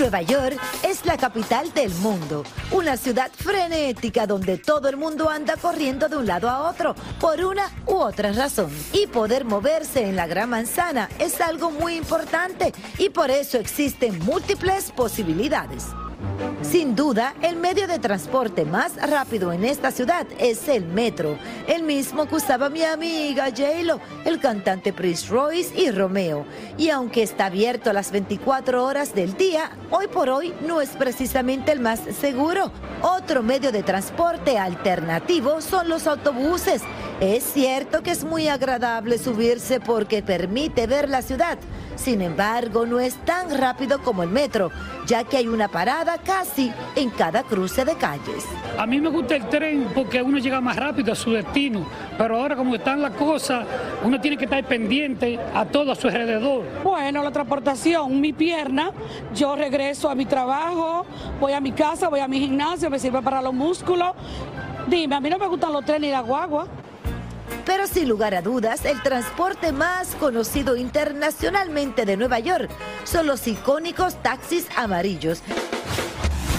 Nueva 0.00 0.22
York 0.22 0.58
es 0.82 1.04
la 1.04 1.18
capital 1.18 1.74
del 1.74 1.92
mundo, 1.96 2.42
una 2.70 2.96
ciudad 2.96 3.30
frenética 3.32 4.26
donde 4.26 4.56
todo 4.56 4.88
el 4.88 4.96
mundo 4.96 5.28
anda 5.28 5.58
corriendo 5.58 6.08
de 6.08 6.16
un 6.16 6.26
lado 6.26 6.48
a 6.48 6.70
otro 6.70 6.94
por 7.20 7.44
una 7.44 7.70
u 7.86 7.96
otra 7.96 8.32
razón. 8.32 8.70
Y 8.94 9.08
poder 9.08 9.44
moverse 9.44 10.08
en 10.08 10.16
la 10.16 10.26
Gran 10.26 10.48
Manzana 10.48 11.10
es 11.18 11.42
algo 11.42 11.70
muy 11.70 11.96
importante 11.96 12.72
y 12.96 13.10
por 13.10 13.30
eso 13.30 13.58
existen 13.58 14.18
múltiples 14.20 14.90
posibilidades. 14.90 15.88
Sin 16.62 16.94
duda, 16.94 17.34
el 17.42 17.56
medio 17.56 17.86
de 17.86 17.98
transporte 17.98 18.64
más 18.64 18.96
rápido 18.96 19.52
en 19.52 19.64
esta 19.64 19.90
ciudad 19.90 20.26
es 20.38 20.68
el 20.68 20.84
metro, 20.84 21.38
el 21.66 21.82
mismo 21.82 22.26
que 22.26 22.36
usaba 22.36 22.68
mi 22.68 22.82
amiga 22.82 23.46
J-Lo, 23.46 24.00
el 24.24 24.38
cantante 24.40 24.92
Prince 24.92 25.28
Royce 25.28 25.78
y 25.80 25.90
Romeo. 25.90 26.44
Y 26.78 26.90
aunque 26.90 27.22
está 27.22 27.46
abierto 27.46 27.92
las 27.92 28.12
24 28.12 28.84
horas 28.84 29.14
del 29.14 29.36
día, 29.36 29.70
hoy 29.90 30.06
por 30.08 30.28
hoy 30.28 30.52
no 30.66 30.80
es 30.80 30.90
precisamente 30.90 31.72
el 31.72 31.80
más 31.80 32.00
seguro. 32.20 32.70
Otro 33.02 33.42
medio 33.42 33.72
de 33.72 33.82
transporte 33.82 34.58
alternativo 34.58 35.60
son 35.60 35.88
los 35.88 36.06
autobuses. 36.06 36.82
Es 37.20 37.44
cierto 37.44 38.02
que 38.02 38.12
es 38.12 38.24
muy 38.24 38.48
agradable 38.48 39.18
subirse 39.18 39.78
porque 39.78 40.22
permite 40.22 40.86
ver 40.86 41.10
la 41.10 41.20
ciudad. 41.20 41.58
Sin 41.94 42.22
embargo, 42.22 42.86
no 42.86 42.98
es 42.98 43.14
tan 43.26 43.58
rápido 43.58 44.02
como 44.02 44.22
el 44.22 44.30
metro, 44.30 44.70
ya 45.06 45.24
que 45.24 45.36
hay 45.36 45.46
una 45.46 45.68
parada 45.68 46.16
casi 46.16 46.72
en 46.96 47.10
cada 47.10 47.42
cruce 47.42 47.84
de 47.84 47.94
calles. 47.96 48.46
A 48.78 48.86
mí 48.86 49.02
me 49.02 49.10
gusta 49.10 49.36
el 49.36 49.46
tren 49.50 49.88
porque 49.94 50.22
uno 50.22 50.38
llega 50.38 50.62
más 50.62 50.76
rápido 50.76 51.12
a 51.12 51.14
su 51.14 51.32
destino, 51.32 51.86
pero 52.16 52.38
ahora 52.38 52.56
como 52.56 52.74
están 52.74 53.02
las 53.02 53.12
cosas, 53.12 53.66
uno 54.02 54.18
tiene 54.18 54.38
que 54.38 54.46
estar 54.46 54.64
pendiente 54.64 55.38
a 55.54 55.66
todo 55.66 55.92
a 55.92 55.96
su 55.96 56.08
alrededor. 56.08 56.64
Bueno, 56.82 57.22
la 57.22 57.30
transportación, 57.30 58.18
mi 58.18 58.32
pierna, 58.32 58.92
yo 59.34 59.56
regreso 59.56 60.08
a 60.08 60.14
mi 60.14 60.24
trabajo, 60.24 61.04
voy 61.38 61.52
a 61.52 61.60
mi 61.60 61.72
casa, 61.72 62.08
voy 62.08 62.20
a 62.20 62.28
mi 62.28 62.40
gimnasio, 62.40 62.88
me 62.88 62.98
sirve 62.98 63.20
para 63.20 63.42
los 63.42 63.52
músculos. 63.52 64.12
Dime, 64.86 65.16
a 65.16 65.20
mí 65.20 65.28
no 65.28 65.36
me 65.36 65.48
gustan 65.48 65.74
los 65.74 65.84
trenes 65.84 66.08
y 66.08 66.12
la 66.12 66.22
guagua. 66.22 66.66
Pero 67.70 67.86
sin 67.86 68.08
lugar 68.08 68.34
a 68.34 68.42
dudas, 68.42 68.84
el 68.84 69.00
transporte 69.00 69.70
más 69.70 70.16
conocido 70.16 70.74
internacionalmente 70.74 72.04
de 72.04 72.16
Nueva 72.16 72.40
York 72.40 72.68
son 73.04 73.28
los 73.28 73.46
icónicos 73.46 74.20
taxis 74.24 74.66
amarillos. 74.76 75.40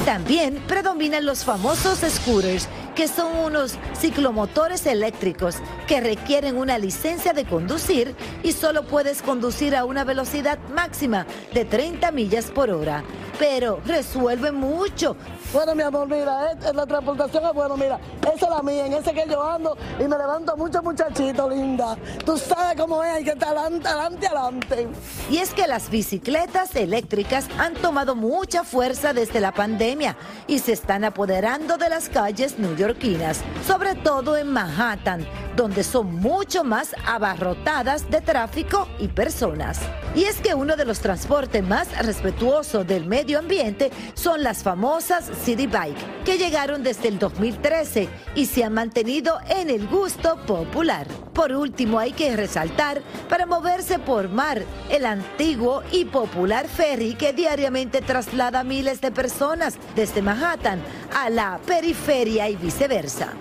También 0.05 0.63
predominan 0.69 1.25
los 1.25 1.43
famosos 1.43 1.99
scooters 1.99 2.69
que 2.95 3.09
son 3.09 3.35
unos 3.39 3.75
ciclomotores 3.99 4.85
eléctricos 4.85 5.57
que 5.85 5.99
requieren 5.99 6.55
una 6.55 6.77
licencia 6.77 7.33
de 7.33 7.43
conducir 7.43 8.15
y 8.41 8.53
solo 8.53 8.87
puedes 8.87 9.21
conducir 9.21 9.75
a 9.75 9.83
una 9.83 10.05
velocidad 10.05 10.59
máxima 10.73 11.25
de 11.53 11.65
30 11.65 12.09
millas 12.13 12.45
por 12.45 12.69
hora. 12.69 13.03
Pero 13.41 13.81
resuelve 13.87 14.51
mucho. 14.51 15.15
Bueno, 15.51 15.73
mi 15.73 15.81
amor, 15.81 16.07
mira, 16.07 16.51
eh, 16.51 16.57
la 16.75 16.85
transportación 16.85 17.43
es 17.43 17.53
bueno, 17.53 17.75
mira, 17.75 17.99
esa 18.21 18.45
es 18.45 18.51
la 18.51 18.61
mía, 18.61 18.85
en 18.85 18.93
ese 18.93 19.11
que 19.15 19.25
yo 19.27 19.41
ando 19.41 19.75
y 19.99 20.03
me 20.03 20.15
levanto 20.15 20.55
mucho 20.55 20.83
muchachito, 20.83 21.49
linda. 21.49 21.97
Tú 22.23 22.37
sabes 22.37 22.79
cómo 22.79 23.03
es, 23.03 23.09
hay 23.09 23.23
que 23.23 23.31
estar 23.31 23.57
adelante, 23.57 23.87
adelante, 23.87 24.27
adelante. 24.27 24.87
Y 25.31 25.39
es 25.39 25.55
que 25.55 25.65
las 25.65 25.89
bicicletas 25.89 26.75
eléctricas 26.75 27.47
han 27.57 27.73
tomado 27.73 28.15
mucha 28.15 28.63
fuerza 28.63 29.11
desde 29.11 29.39
la 29.39 29.51
pandemia 29.51 30.15
y 30.45 30.59
se 30.59 30.73
están 30.73 31.03
apoderando 31.03 31.77
de 31.77 31.89
las 31.89 32.09
calles 32.09 32.59
neoyorquinas, 32.59 33.41
sobre 33.65 33.95
todo 33.95 34.37
en 34.37 34.49
Manhattan, 34.49 35.25
donde 35.55 35.83
son 35.83 36.15
mucho 36.15 36.63
más 36.63 36.95
abarrotadas 37.05 38.09
de 38.09 38.21
tráfico 38.21 38.87
y 38.99 39.07
personas. 39.07 39.79
Y 40.15 40.23
es 40.23 40.39
que 40.41 40.53
uno 40.53 40.75
de 40.75 40.85
los 40.85 40.99
transportes 40.99 41.63
más 41.63 41.87
respetuosos 42.05 42.85
del 42.85 43.05
medio 43.05 43.39
ambiente 43.39 43.91
son 44.13 44.43
las 44.43 44.63
famosas 44.63 45.29
City 45.43 45.67
Bike, 45.67 46.23
que 46.25 46.37
llegaron 46.37 46.83
desde 46.83 47.07
el 47.07 47.19
2013 47.19 48.09
y 48.35 48.45
se 48.45 48.63
han 48.63 48.73
mantenido 48.73 49.39
en 49.49 49.69
el 49.69 49.87
gusto 49.87 50.37
popular. 50.45 51.07
Por 51.33 51.53
último, 51.53 51.99
hay 51.99 52.11
que 52.11 52.35
resaltar, 52.35 53.01
para 53.29 53.45
moverse 53.45 53.99
por 53.99 54.29
mar, 54.29 54.63
el 54.89 55.05
antiguo 55.05 55.83
y 55.91 56.05
popular 56.05 56.67
ferry 56.67 57.15
que 57.15 57.33
diariamente 57.33 58.01
traslada 58.01 58.63
miles 58.63 59.01
de 59.01 59.11
personas 59.11 59.77
desde 59.95 60.21
Manhattan 60.21 60.81
a 61.15 61.29
la 61.29 61.59
periferia 61.65 62.49
y 62.49 62.55
viceversa. 62.55 63.33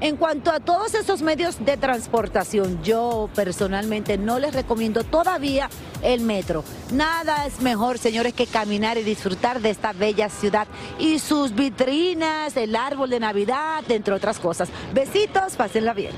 En 0.00 0.16
cuanto 0.16 0.52
a 0.52 0.60
todos 0.60 0.94
esos 0.94 1.22
medios 1.22 1.64
de 1.64 1.76
transportación, 1.76 2.80
yo 2.84 3.28
personalmente 3.34 4.16
no 4.16 4.38
les 4.38 4.54
recomiendo 4.54 5.02
todavía 5.02 5.68
el 6.02 6.20
metro. 6.20 6.62
Nada 6.92 7.46
es 7.46 7.60
mejor, 7.60 7.98
señores, 7.98 8.32
que 8.32 8.46
caminar 8.46 8.96
y 8.96 9.02
disfrutar 9.02 9.60
de 9.60 9.70
esta 9.70 9.92
bella 9.92 10.28
ciudad 10.28 10.68
y 11.00 11.18
sus 11.18 11.52
vitrinas, 11.52 12.56
el 12.56 12.76
árbol 12.76 13.10
de 13.10 13.18
Navidad, 13.18 13.82
entre 13.88 14.14
otras 14.14 14.38
cosas. 14.38 14.68
Besitos, 14.94 15.56
pásenla 15.56 15.94
bien. 15.94 16.12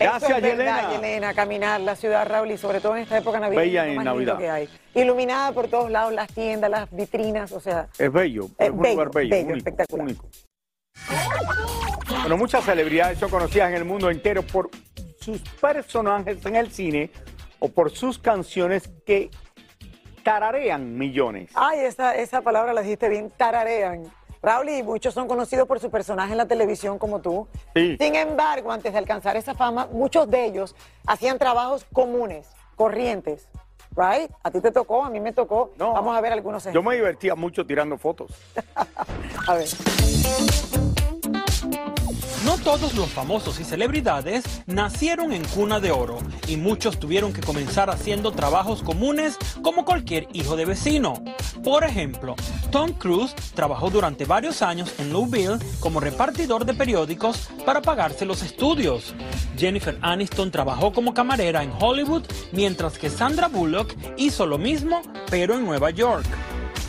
Gracias, 0.00 0.24
Eso 0.24 0.36
es 0.36 0.56
verdad, 0.56 0.90
Yelena. 0.96 1.32
Caminar 1.32 1.80
la 1.80 1.94
ciudad, 1.94 2.26
Raúl, 2.26 2.50
y 2.50 2.58
sobre 2.58 2.80
todo 2.80 2.96
en 2.96 3.02
esta 3.04 3.18
época 3.18 3.38
navideña. 3.38 3.84
Bella 3.84 3.86
en 3.86 4.02
Navidad. 4.02 4.38
que 4.38 4.50
hay. 4.50 4.68
Iluminada 4.96 5.52
por 5.52 5.68
todos 5.68 5.92
lados, 5.92 6.12
las 6.12 6.26
tiendas, 6.32 6.68
las 6.68 6.90
vitrinas, 6.90 7.52
o 7.52 7.60
sea. 7.60 7.86
Es 7.96 8.12
bello, 8.12 8.48
es, 8.58 8.70
un 8.70 8.78
lugar 8.78 9.12
bello, 9.12 9.36
único, 9.36 9.56
espectacular. 9.56 10.06
único. 10.06 10.28
Bueno, 12.08 12.36
muchas 12.36 12.64
celebridades 12.64 13.18
son 13.18 13.30
conocidas 13.30 13.70
en 13.70 13.76
el 13.76 13.84
mundo 13.84 14.10
entero 14.10 14.42
por 14.42 14.70
sus 15.20 15.40
personajes 15.60 16.44
en 16.44 16.56
el 16.56 16.70
cine 16.70 17.10
o 17.58 17.68
por 17.68 17.90
sus 17.90 18.18
canciones 18.18 18.88
que 19.06 19.30
tararean 20.22 20.96
millones. 20.98 21.50
Ay, 21.54 21.80
esa, 21.80 22.14
esa 22.14 22.42
palabra 22.42 22.72
la 22.72 22.82
dijiste 22.82 23.08
bien, 23.08 23.30
tararean. 23.36 24.04
Raúl, 24.42 24.68
y 24.68 24.82
muchos 24.82 25.14
son 25.14 25.26
conocidos 25.26 25.66
por 25.66 25.80
su 25.80 25.90
personaje 25.90 26.32
en 26.32 26.38
la 26.38 26.46
televisión 26.46 26.98
como 26.98 27.20
tú. 27.20 27.48
Sí. 27.74 27.96
Sin 27.98 28.14
embargo, 28.14 28.70
antes 28.70 28.92
de 28.92 28.98
alcanzar 28.98 29.36
esa 29.36 29.54
fama, 29.54 29.88
muchos 29.90 30.28
de 30.28 30.44
ellos 30.44 30.76
hacían 31.06 31.38
trabajos 31.38 31.86
comunes, 31.92 32.48
corrientes. 32.76 33.48
Right? 33.96 34.30
A 34.42 34.50
ti 34.50 34.60
te 34.60 34.72
tocó, 34.72 35.04
a 35.04 35.08
mí 35.10 35.20
me 35.20 35.32
tocó. 35.32 35.72
Vamos 35.78 36.16
a 36.16 36.20
ver 36.20 36.32
algunos 36.32 36.64
Yo 36.64 36.70
ejemplos. 36.70 36.90
me 36.92 36.96
divertía 36.96 37.34
mucho 37.36 37.64
tirando 37.64 37.96
fotos. 37.96 38.32
A 39.46 39.54
ver. 39.54 39.68
No 42.44 42.58
todos 42.58 42.94
los 42.94 43.08
famosos 43.08 43.58
y 43.58 43.64
celebridades 43.64 44.44
nacieron 44.66 45.32
en 45.32 45.42
cuna 45.44 45.80
de 45.80 45.90
oro 45.90 46.18
y 46.46 46.58
muchos 46.58 47.00
tuvieron 47.00 47.32
que 47.32 47.40
comenzar 47.40 47.88
haciendo 47.88 48.32
trabajos 48.32 48.82
comunes 48.82 49.38
como 49.62 49.86
cualquier 49.86 50.28
hijo 50.34 50.54
de 50.54 50.66
vecino. 50.66 51.14
Por 51.62 51.84
ejemplo, 51.84 52.36
Tom 52.70 52.92
Cruise 52.92 53.34
trabajó 53.54 53.88
durante 53.88 54.26
varios 54.26 54.60
años 54.60 54.94
en 54.98 55.10
Louisville 55.10 55.58
como 55.80 56.00
repartidor 56.00 56.66
de 56.66 56.74
periódicos 56.74 57.48
para 57.64 57.80
pagarse 57.80 58.26
los 58.26 58.42
estudios. 58.42 59.14
Jennifer 59.56 59.96
Aniston 60.02 60.50
trabajó 60.50 60.92
como 60.92 61.14
camarera 61.14 61.62
en 61.62 61.72
Hollywood, 61.80 62.24
mientras 62.52 62.98
que 62.98 63.08
Sandra 63.08 63.48
Bullock 63.48 63.94
hizo 64.18 64.44
lo 64.44 64.58
mismo, 64.58 65.00
pero 65.30 65.54
en 65.54 65.64
Nueva 65.64 65.88
York. 65.90 66.26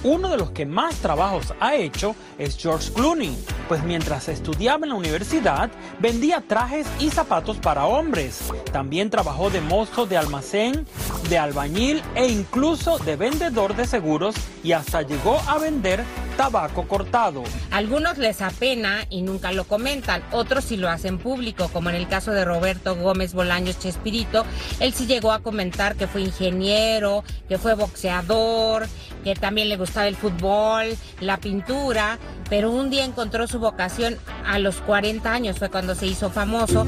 Uno 0.03 0.27
de 0.27 0.37
los 0.37 0.51
que 0.51 0.65
más 0.65 0.95
trabajos 0.97 1.53
ha 1.59 1.75
hecho 1.75 2.15
es 2.37 2.57
George 2.57 2.91
Clooney, 2.91 3.35
pues 3.67 3.83
mientras 3.83 4.27
estudiaba 4.29 4.85
en 4.85 4.89
la 4.89 4.95
universidad 4.95 5.69
vendía 5.99 6.41
trajes 6.41 6.87
y 6.99 7.09
zapatos 7.09 7.57
para 7.57 7.85
hombres. 7.85 8.51
También 8.71 9.09
trabajó 9.09 9.49
de 9.49 9.61
mozo 9.61 10.05
de 10.05 10.17
almacén, 10.17 10.85
de 11.29 11.37
albañil 11.37 12.01
e 12.15 12.27
incluso 12.27 12.97
de 12.99 13.15
vendedor 13.15 13.75
de 13.75 13.87
seguros 13.87 14.35
y 14.63 14.71
hasta 14.71 15.01
llegó 15.01 15.39
a 15.47 15.57
vender 15.57 16.03
tabaco 16.35 16.87
cortado. 16.87 17.43
Algunos 17.71 18.17
les 18.17 18.41
apena 18.41 19.05
y 19.09 19.21
nunca 19.21 19.51
lo 19.51 19.65
comentan, 19.65 20.23
otros 20.31 20.65
sí 20.65 20.77
lo 20.77 20.89
hacen 20.89 21.17
público, 21.17 21.69
como 21.71 21.89
en 21.89 21.95
el 21.95 22.07
caso 22.07 22.31
de 22.31 22.45
Roberto 22.45 22.95
Gómez 22.95 23.33
Bolaños 23.33 23.79
Chespirito. 23.79 24.45
Él 24.79 24.93
sí 24.93 25.05
llegó 25.05 25.31
a 25.31 25.39
comentar 25.39 25.95
que 25.95 26.07
fue 26.07 26.21
ingeniero, 26.21 27.23
que 27.47 27.57
fue 27.57 27.73
boxeador, 27.73 28.87
que 29.23 29.35
también 29.35 29.69
le 29.69 29.77
gustaba 29.77 30.07
el 30.07 30.15
fútbol, 30.15 30.95
la 31.19 31.37
pintura, 31.37 32.19
pero 32.49 32.71
un 32.71 32.89
día 32.89 33.05
encontró 33.05 33.47
su 33.47 33.59
vocación 33.59 34.17
a 34.45 34.59
los 34.59 34.77
40 34.77 35.31
años, 35.31 35.57
fue 35.57 35.69
cuando 35.69 35.95
se 35.95 36.07
hizo 36.07 36.29
famoso. 36.29 36.85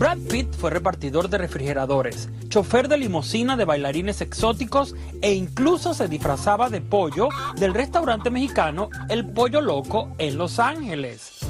Brad 0.00 0.16
Pitt 0.30 0.54
fue 0.54 0.70
repartidor 0.70 1.28
de 1.28 1.36
refrigeradores, 1.36 2.30
chofer 2.48 2.88
de 2.88 2.96
limusina 2.96 3.54
de 3.58 3.66
bailarines 3.66 4.22
exóticos 4.22 4.94
e 5.20 5.34
incluso 5.34 5.92
se 5.92 6.08
disfrazaba 6.08 6.70
de 6.70 6.80
pollo 6.80 7.28
del 7.56 7.74
restaurante 7.74 8.30
mexicano 8.30 8.88
El 9.10 9.26
Pollo 9.26 9.60
Loco 9.60 10.14
en 10.16 10.38
Los 10.38 10.58
Ángeles. 10.58 11.40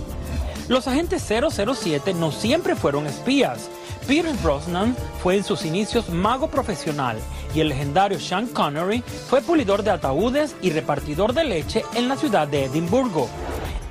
Los 0.66 0.88
agentes 0.88 1.22
007 1.22 2.12
no 2.12 2.32
siempre 2.32 2.74
fueron 2.74 3.06
espías. 3.06 3.70
Peter 4.08 4.34
Brosnan 4.42 4.96
fue 5.22 5.36
en 5.36 5.44
sus 5.44 5.64
inicios 5.64 6.10
mago 6.10 6.50
profesional 6.50 7.18
y 7.54 7.60
el 7.60 7.68
legendario 7.68 8.18
Sean 8.18 8.48
Connery 8.48 9.04
fue 9.28 9.42
pulidor 9.42 9.84
de 9.84 9.92
ataúdes 9.92 10.56
y 10.60 10.70
repartidor 10.70 11.34
de 11.34 11.44
leche 11.44 11.84
en 11.94 12.08
la 12.08 12.16
ciudad 12.16 12.48
de 12.48 12.64
Edimburgo. 12.64 13.28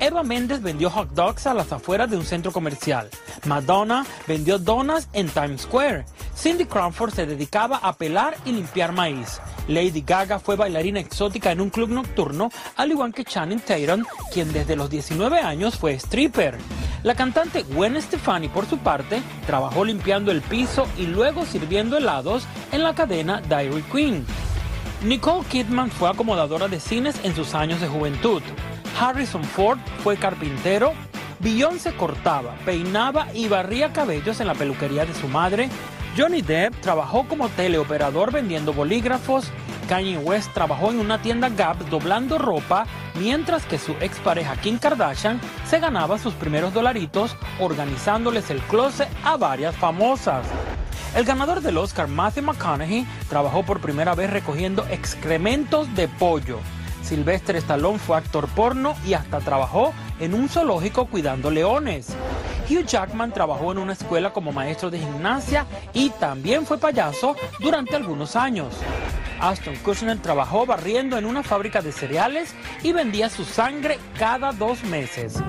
Eva 0.00 0.22
Méndez 0.22 0.62
vendió 0.62 0.88
hot 0.88 1.10
dogs 1.10 1.46
a 1.46 1.52
las 1.52 1.72
afueras 1.72 2.10
de 2.10 2.16
un 2.16 2.24
centro 2.24 2.52
comercial. 2.52 3.10
Madonna 3.44 4.06
vendió 4.26 4.58
donas 4.58 5.10
en 5.12 5.28
Times 5.28 5.62
Square. 5.62 6.06
Cindy 6.34 6.64
Crawford 6.64 7.12
se 7.12 7.26
dedicaba 7.26 7.76
a 7.76 7.92
pelar 7.92 8.34
y 8.46 8.52
limpiar 8.52 8.92
maíz. 8.92 9.40
Lady 9.68 10.00
Gaga 10.00 10.38
fue 10.38 10.56
bailarina 10.56 11.00
exótica 11.00 11.52
en 11.52 11.60
un 11.60 11.68
club 11.68 11.90
nocturno, 11.90 12.50
al 12.76 12.90
igual 12.90 13.12
que 13.12 13.24
Channing 13.24 13.60
Tatum, 13.60 14.06
quien 14.32 14.50
desde 14.54 14.74
los 14.74 14.88
19 14.88 15.38
años 15.38 15.76
fue 15.76 15.92
stripper. 15.92 16.56
La 17.02 17.14
cantante 17.14 17.62
Gwen 17.62 18.00
Stefani, 18.00 18.48
por 18.48 18.64
su 18.64 18.78
parte, 18.78 19.22
trabajó 19.46 19.84
limpiando 19.84 20.30
el 20.32 20.40
piso 20.40 20.86
y 20.96 21.06
luego 21.06 21.44
sirviendo 21.44 21.98
helados 21.98 22.44
en 22.72 22.82
la 22.82 22.94
cadena 22.94 23.42
Dairy 23.48 23.82
Queen. 23.92 24.24
Nicole 25.04 25.46
Kidman 25.46 25.90
fue 25.90 26.08
acomodadora 26.08 26.68
de 26.68 26.80
cines 26.80 27.16
en 27.22 27.34
sus 27.34 27.54
años 27.54 27.80
de 27.82 27.88
juventud. 27.88 28.42
Harrison 28.98 29.44
Ford 29.44 29.78
fue 30.02 30.16
carpintero. 30.16 30.92
Beyoncé 31.38 31.92
cortaba, 31.94 32.54
peinaba 32.64 33.28
y 33.32 33.48
barría 33.48 33.92
cabellos 33.92 34.40
en 34.40 34.46
la 34.46 34.54
peluquería 34.54 35.06
de 35.06 35.14
su 35.14 35.26
madre. 35.28 35.68
Johnny 36.16 36.42
Depp 36.42 36.80
trabajó 36.80 37.26
como 37.26 37.48
teleoperador 37.48 38.32
vendiendo 38.32 38.72
bolígrafos. 38.72 39.50
Kanye 39.88 40.18
West 40.18 40.52
trabajó 40.52 40.90
en 40.90 41.00
una 41.00 41.20
tienda 41.20 41.48
Gap 41.48 41.78
doblando 41.88 42.38
ropa, 42.38 42.86
mientras 43.14 43.64
que 43.64 43.78
su 43.78 43.92
expareja 44.00 44.56
Kim 44.56 44.78
Kardashian 44.78 45.40
se 45.68 45.80
ganaba 45.80 46.18
sus 46.18 46.34
primeros 46.34 46.72
dolaritos 46.74 47.36
organizándoles 47.58 48.50
el 48.50 48.60
closet 48.62 49.08
a 49.24 49.36
varias 49.36 49.74
famosas. 49.76 50.46
El 51.16 51.24
ganador 51.24 51.60
del 51.60 51.76
Oscar, 51.76 52.06
Matthew 52.06 52.44
McConaughey, 52.44 53.04
trabajó 53.28 53.64
por 53.64 53.80
primera 53.80 54.14
vez 54.14 54.30
recogiendo 54.30 54.86
excrementos 54.90 55.92
de 55.96 56.06
pollo. 56.06 56.60
Sylvester 57.02 57.56
Stallone 57.56 57.98
fue 57.98 58.16
actor 58.16 58.48
porno 58.48 58.94
y 59.06 59.14
hasta 59.14 59.40
trabajó 59.40 59.92
en 60.18 60.34
un 60.34 60.48
zoológico 60.48 61.06
cuidando 61.06 61.50
leones. 61.50 62.14
Hugh 62.68 62.86
Jackman 62.86 63.32
trabajó 63.32 63.72
en 63.72 63.78
una 63.78 63.94
escuela 63.94 64.32
como 64.32 64.52
maestro 64.52 64.90
de 64.90 65.00
gimnasia 65.00 65.66
y 65.92 66.10
también 66.10 66.64
fue 66.66 66.78
payaso 66.78 67.34
durante 67.58 67.96
algunos 67.96 68.36
años. 68.36 68.74
Ashton 69.40 69.74
Kutcher 69.76 70.18
trabajó 70.18 70.66
barriendo 70.66 71.16
en 71.18 71.24
una 71.24 71.42
fábrica 71.42 71.80
de 71.80 71.92
cereales 71.92 72.54
y 72.82 72.92
vendía 72.92 73.28
su 73.28 73.44
sangre 73.44 73.98
cada 74.18 74.52
dos 74.52 74.84
meses. 74.84 75.42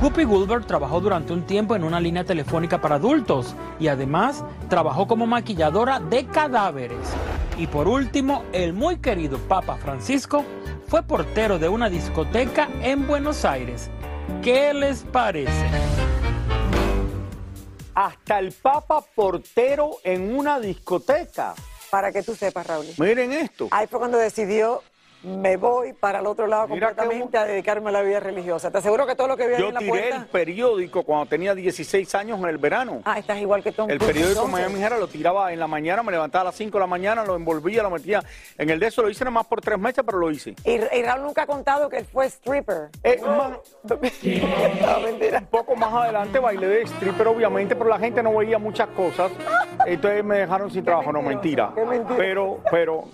Whoopi 0.00 0.24
Goldberg 0.24 0.66
trabajó 0.66 1.00
durante 1.00 1.32
un 1.32 1.42
tiempo 1.42 1.76
en 1.76 1.84
una 1.84 2.00
línea 2.00 2.24
telefónica 2.24 2.80
para 2.80 2.96
adultos 2.96 3.54
y 3.78 3.88
además 3.88 4.44
trabajó 4.68 5.06
como 5.06 5.26
maquilladora 5.26 6.00
de 6.00 6.24
cadáveres. 6.26 6.98
Y 7.58 7.66
por 7.66 7.86
último, 7.86 8.44
el 8.52 8.72
muy 8.72 8.96
querido 8.96 9.38
Papa 9.38 9.76
Francisco 9.76 10.44
fue 10.92 11.02
portero 11.02 11.58
de 11.58 11.70
una 11.70 11.88
discoteca 11.88 12.68
en 12.82 13.06
Buenos 13.06 13.46
Aires. 13.46 13.88
¿Qué 14.42 14.74
les 14.74 15.04
parece? 15.04 15.50
Hasta 17.94 18.38
el 18.38 18.52
Papa 18.52 19.02
portero 19.14 19.92
en 20.04 20.36
una 20.36 20.60
discoteca. 20.60 21.54
Para 21.90 22.12
que 22.12 22.22
tú 22.22 22.34
sepas, 22.34 22.66
Raúl. 22.66 22.84
Miren 22.98 23.32
esto. 23.32 23.68
Ahí 23.70 23.86
fue 23.86 24.00
cuando 24.00 24.18
decidió, 24.18 24.82
me 25.22 25.56
voy 25.56 25.92
para 25.92 26.18
el 26.20 26.26
otro 26.26 26.46
lado 26.46 26.68
Mira 26.68 26.88
completamente 26.88 27.38
a 27.38 27.44
dedicarme 27.44 27.90
a 27.90 27.92
la 27.92 28.02
vida 28.02 28.20
religiosa. 28.20 28.70
Te 28.70 28.78
aseguro 28.78 29.06
que 29.06 29.14
todo 29.14 29.28
lo 29.28 29.36
que 29.36 29.46
vi 29.46 29.54
ahí 29.54 29.60
Yo 29.60 29.68
en 29.68 29.74
la 29.74 29.80
tiré 29.80 29.90
puerta... 29.90 30.16
el 30.16 30.26
periódico 30.26 31.02
cuando 31.04 31.26
tenía 31.26 31.54
16 31.54 32.14
años 32.14 32.38
en 32.40 32.46
el 32.46 32.58
verano. 32.58 33.02
Ah, 33.04 33.18
estás 33.18 33.38
igual 33.38 33.62
que 33.62 33.72
Tom 33.72 33.88
El 33.90 33.98
periódico 33.98 34.42
entonces. 34.44 34.52
Miami 34.52 34.82
Herald 34.82 35.00
lo 35.00 35.08
tiraba 35.08 35.52
en 35.52 35.60
la 35.60 35.66
mañana, 35.66 36.02
me 36.02 36.12
levantaba 36.12 36.42
a 36.42 36.44
las 36.46 36.56
5 36.56 36.76
de 36.76 36.80
la 36.80 36.86
mañana, 36.86 37.24
lo 37.24 37.36
envolvía, 37.36 37.82
lo 37.82 37.90
metía 37.90 38.22
en 38.58 38.70
el 38.70 38.80
de 38.80 38.86
eso. 38.88 39.02
Lo 39.02 39.10
hice 39.10 39.24
nada 39.24 39.32
más 39.32 39.46
por 39.46 39.60
tres 39.60 39.78
meses, 39.78 40.02
pero 40.04 40.18
lo 40.18 40.30
hice. 40.30 40.54
Y, 40.64 40.72
y 40.72 41.02
Raúl 41.02 41.22
nunca 41.22 41.42
ha 41.42 41.46
contado 41.46 41.88
que 41.88 41.98
él 41.98 42.04
fue 42.04 42.26
stripper. 42.26 42.88
Eh, 43.04 43.20
más- 43.24 43.58
Un 45.38 45.46
poco 45.46 45.76
más 45.76 45.92
adelante 45.92 46.38
bailé 46.38 46.66
de 46.66 46.82
stripper, 46.82 47.28
obviamente, 47.28 47.76
pero 47.76 47.90
la 47.90 47.98
gente 47.98 48.22
no 48.22 48.34
veía 48.36 48.58
muchas 48.58 48.88
cosas. 48.88 49.30
Entonces 49.86 50.24
me 50.24 50.38
dejaron 50.38 50.70
sin 50.70 50.84
trabajo, 50.84 51.12
no 51.12 51.22
mentira. 51.22 51.72
Pero, 52.16 52.60
pero, 52.70 53.04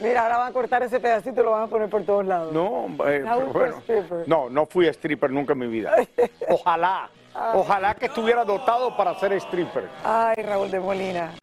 Mira, 0.00 0.22
ahora 0.22 0.38
van 0.38 0.48
a 0.48 0.52
cortar 0.52 0.82
ese 0.84 1.00
pedacito 1.00 1.40
y 1.40 1.44
lo 1.44 1.50
van 1.50 1.64
a 1.64 1.66
poner 1.66 1.90
por 1.90 2.04
todos 2.04 2.24
lados. 2.24 2.52
no, 2.52 2.86
eh, 3.06 3.24
bueno, 3.52 3.82
no, 4.26 4.48
no 4.48 4.66
fui 4.66 4.86
stripper 4.88 5.30
nunca 5.30 5.54
en 5.54 5.58
mi 5.58 5.66
vida. 5.66 5.92
Ojalá, 6.48 7.10
ojalá 7.54 7.94
que 7.94 8.06
estuviera 8.06 8.44
dotado 8.44 8.96
para 8.96 9.14
ser 9.18 9.32
stripper. 9.34 9.88
Ay, 10.04 10.42
Raúl 10.42 10.70
de 10.70 10.80
Molina. 10.80 11.34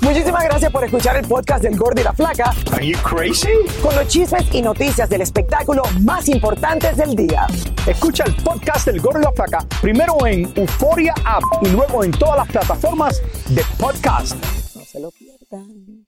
Muchísimas 0.00 0.44
gracias 0.44 0.72
por 0.72 0.84
escuchar 0.84 1.16
el 1.16 1.26
podcast 1.28 1.62
del 1.62 1.76
Gordo 1.76 2.00
y 2.00 2.04
la 2.04 2.12
Flaca. 2.14 2.52
Are 2.72 2.86
you 2.86 2.96
crazy? 3.02 3.50
Con 3.82 3.94
los 3.94 4.08
chismes 4.08 4.46
y 4.54 4.62
noticias 4.62 5.08
del 5.10 5.20
espectáculo 5.20 5.82
más 6.00 6.28
importantes 6.28 6.96
del 6.96 7.14
día. 7.14 7.46
Escucha 7.86 8.24
el 8.24 8.34
podcast 8.42 8.86
del 8.86 9.00
Gordo 9.00 9.20
y 9.20 9.24
la 9.24 9.32
Flaca 9.32 9.58
primero 9.82 10.14
en 10.26 10.50
Euforia 10.56 11.14
App 11.24 11.42
y 11.62 11.68
luego 11.68 12.04
en 12.04 12.12
todas 12.12 12.36
las 12.38 12.48
plataformas 12.48 13.22
de 13.54 13.62
podcast. 13.78 14.34
No 14.74 14.82
se 14.84 15.00
lo 15.00 15.10
pierdan. 15.10 16.07